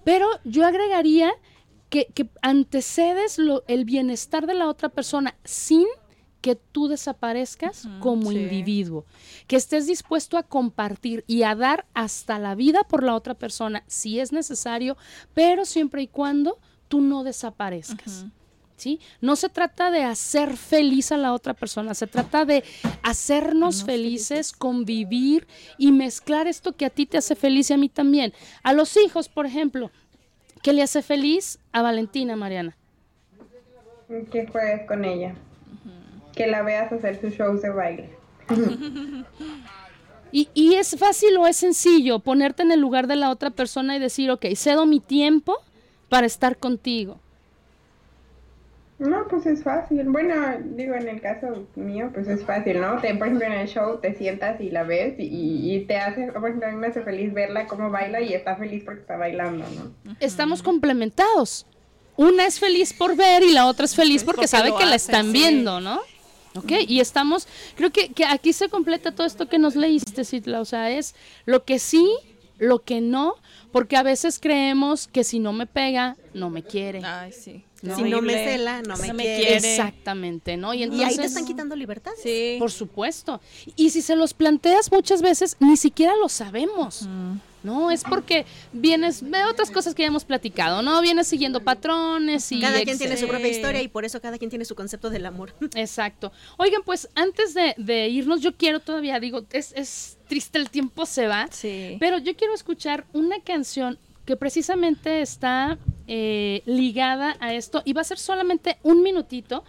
[0.04, 1.32] Pero yo agregaría
[1.90, 5.86] que, que antecedes lo- el bienestar de la otra persona sin
[6.44, 8.38] que tú desaparezcas como sí.
[8.38, 9.06] individuo,
[9.48, 13.82] que estés dispuesto a compartir y a dar hasta la vida por la otra persona
[13.88, 14.98] si es necesario,
[15.34, 18.26] pero siempre y cuando tú no desaparezcas.
[18.76, 19.00] ¿Sí?
[19.22, 22.66] No se trata de hacer feliz a la otra persona, se trata de
[23.04, 27.88] hacernos felices, convivir y mezclar esto que a ti te hace feliz y a mí
[27.88, 28.34] también.
[28.64, 29.92] A los hijos, por ejemplo,
[30.62, 32.76] ¿qué le hace feliz a Valentina, Mariana?
[34.30, 35.36] Que juegues con ella.
[36.36, 38.10] Que la veas hacer sus shows de baile.
[40.32, 43.96] Y, y es fácil o es sencillo ponerte en el lugar de la otra persona
[43.96, 45.60] y decir, ok, cedo mi tiempo
[46.10, 47.20] para estar contigo.
[49.00, 50.04] No, pues es fácil.
[50.06, 53.00] Bueno, digo, en el caso mío, pues es fácil, ¿no?
[53.02, 56.32] Te, por ejemplo, en el show te sientas y la ves y, y te hace,
[56.32, 59.18] por ejemplo, a mí me hace feliz verla cómo baila y está feliz porque está
[59.18, 60.16] bailando, ¿no?
[60.20, 61.66] Estamos complementados.
[62.16, 64.96] Una es feliz por ver y la otra es feliz porque, porque sabe que la
[64.96, 65.32] están sí.
[65.34, 66.00] viendo, ¿no?
[66.56, 70.62] Ok, y estamos, creo que, que aquí se completa todo esto que nos leíste, Citla,
[70.62, 72.08] o sea, es lo que sí,
[72.60, 73.36] lo que no,
[73.72, 77.02] porque a veces creemos que si no me pega, no me quiere.
[77.04, 77.64] Ay, sí.
[77.82, 77.98] No.
[77.98, 79.44] Si no me cela, no me, quiere.
[79.44, 79.56] quiere.
[79.58, 80.74] Exactamente, ¿no?
[80.74, 81.08] Y Y entonces...
[81.10, 82.14] ahí te están quitando libertad.
[82.22, 82.56] Sí.
[82.58, 83.42] Por supuesto.
[83.76, 87.10] Y si se los planteas muchas veces, ni siquiera lo sabemos.
[87.64, 91.02] No, es porque vienes, ve otras cosas que ya hemos platicado, ¿no?
[91.02, 92.60] Vienes siguiendo patrones y...
[92.60, 95.26] Cada quien tiene su propia historia y por eso cada quien tiene su concepto del
[95.26, 95.54] amor.
[95.76, 96.32] Exacto.
[96.58, 101.06] Oigan, pues antes de, de irnos, yo quiero todavía, digo, es, es triste, el tiempo
[101.06, 101.98] se va, Sí.
[102.00, 108.02] pero yo quiero escuchar una canción que precisamente está eh, ligada a esto y va
[108.02, 109.64] a ser solamente un minutito.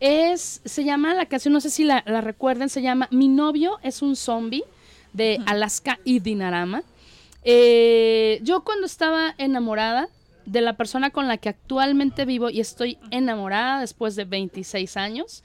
[0.00, 3.78] Es, se llama la canción, no sé si la, la recuerden, se llama Mi novio
[3.82, 4.64] es un zombie
[5.12, 6.82] de Alaska y Dinarama.
[7.44, 10.08] Eh, yo cuando estaba enamorada
[10.46, 15.42] de la persona con la que actualmente vivo y estoy enamorada después de 26 años,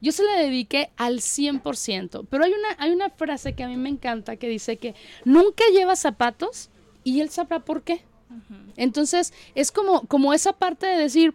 [0.00, 2.26] yo se la dediqué al 100%.
[2.28, 4.94] Pero hay una, hay una frase que a mí me encanta que dice que
[5.24, 6.70] nunca lleva zapatos
[7.04, 8.02] y él sabrá por qué.
[8.76, 11.34] Entonces es como, como esa parte de decir,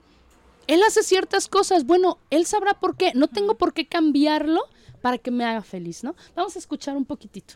[0.68, 4.62] él hace ciertas cosas, bueno, él sabrá por qué, no tengo por qué cambiarlo
[5.02, 6.16] para que me haga feliz, ¿no?
[6.36, 7.56] Vamos a escuchar un poquitito.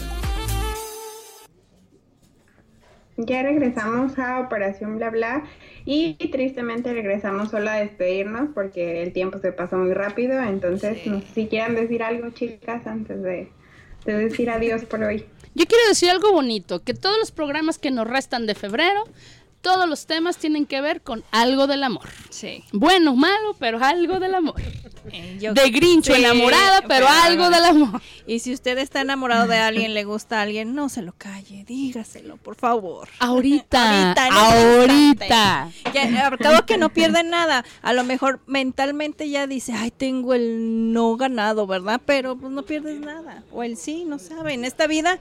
[3.25, 5.43] Ya regresamos a Operación Bla Bla
[5.85, 10.41] y tristemente regresamos solo a despedirnos porque el tiempo se pasó muy rápido.
[10.41, 13.49] Entonces, no sé si quieran decir algo, chicas, antes de,
[14.05, 15.25] de decir adiós por hoy.
[15.53, 19.03] Yo quiero decir algo bonito, que todos los programas que nos restan de febrero,
[19.61, 22.07] todos los temas tienen que ver con algo del amor.
[22.29, 22.63] Sí.
[22.71, 24.55] Bueno, malo, pero algo del amor.
[25.11, 27.99] Eh, yo- De Grincho Sí, enamorada, pero algo del amor.
[28.27, 31.63] Y si usted está enamorado de alguien, le gusta a alguien, no se lo calle,
[31.65, 33.09] dígaselo, por favor.
[33.17, 35.71] Ahorita, Ahorita, este ahorita.
[35.91, 37.65] Ya, cabo que no pierde nada.
[37.81, 41.99] A lo mejor mentalmente ya dice, ay, tengo el no ganado, ¿verdad?
[42.05, 43.43] Pero pues no pierdes nada.
[43.51, 44.53] O el sí, no sabe.
[44.53, 45.17] En esta vida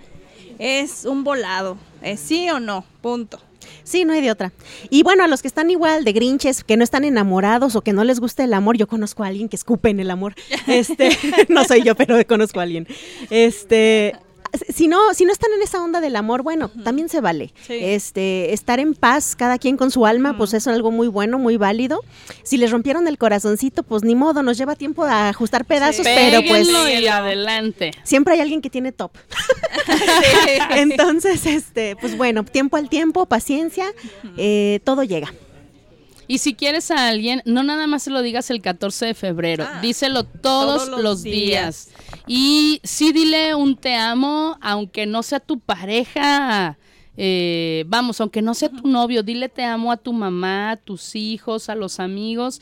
[0.59, 1.79] es un volado.
[2.03, 3.41] Es sí o no, punto.
[3.85, 4.53] Sí, no hay de otra.
[4.89, 7.93] Y bueno, a los que están igual de grinches, que no están enamorados o que
[7.93, 10.35] no les gusta el amor, yo conozco a alguien que escupe en el amor.
[10.67, 11.11] Este,
[11.49, 12.87] no soy yo, pero conozco a alguien.
[13.31, 14.15] Este,
[14.69, 17.53] si no, si no están en esa onda del amor, bueno, también se vale.
[17.67, 17.75] Sí.
[17.81, 21.57] Este, estar en paz, cada quien con su alma, pues es algo muy bueno, muy
[21.57, 22.01] válido.
[22.43, 26.41] Si les rompieron el corazoncito, pues ni modo, nos lleva tiempo a ajustar pedazos, pero
[26.47, 27.93] pues y adelante.
[28.05, 29.13] siempre hay alguien que tiene top.
[30.71, 33.87] Entonces, este, pues bueno, tiempo al tiempo, paciencia,
[34.37, 35.33] eh, todo llega.
[36.27, 39.67] Y si quieres a alguien, no nada más se lo digas el 14 de febrero,
[39.69, 41.89] Ah, díselo todos, todos los los días.
[41.89, 41.89] días.
[42.27, 46.79] Y sí dile un te amo, aunque no sea tu pareja,
[47.17, 51.15] eh, vamos, aunque no sea tu novio, dile te amo a tu mamá, a tus
[51.17, 52.61] hijos, a los amigos.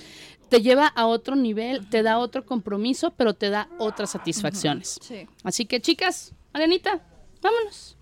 [0.49, 4.99] Te lleva a otro nivel, te da otro compromiso, pero te da otras satisfacciones.
[5.03, 5.27] Sí.
[5.45, 7.03] Así que chicas, Marianita,
[7.43, 7.97] vámonos.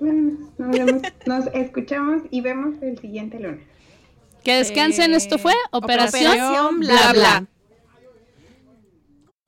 [0.00, 3.60] Bueno, nos, vemos- nos escuchamos y vemos el siguiente lunes.
[4.42, 7.46] Que descansen, esto fue Operación, Operación Bla Bla Bla.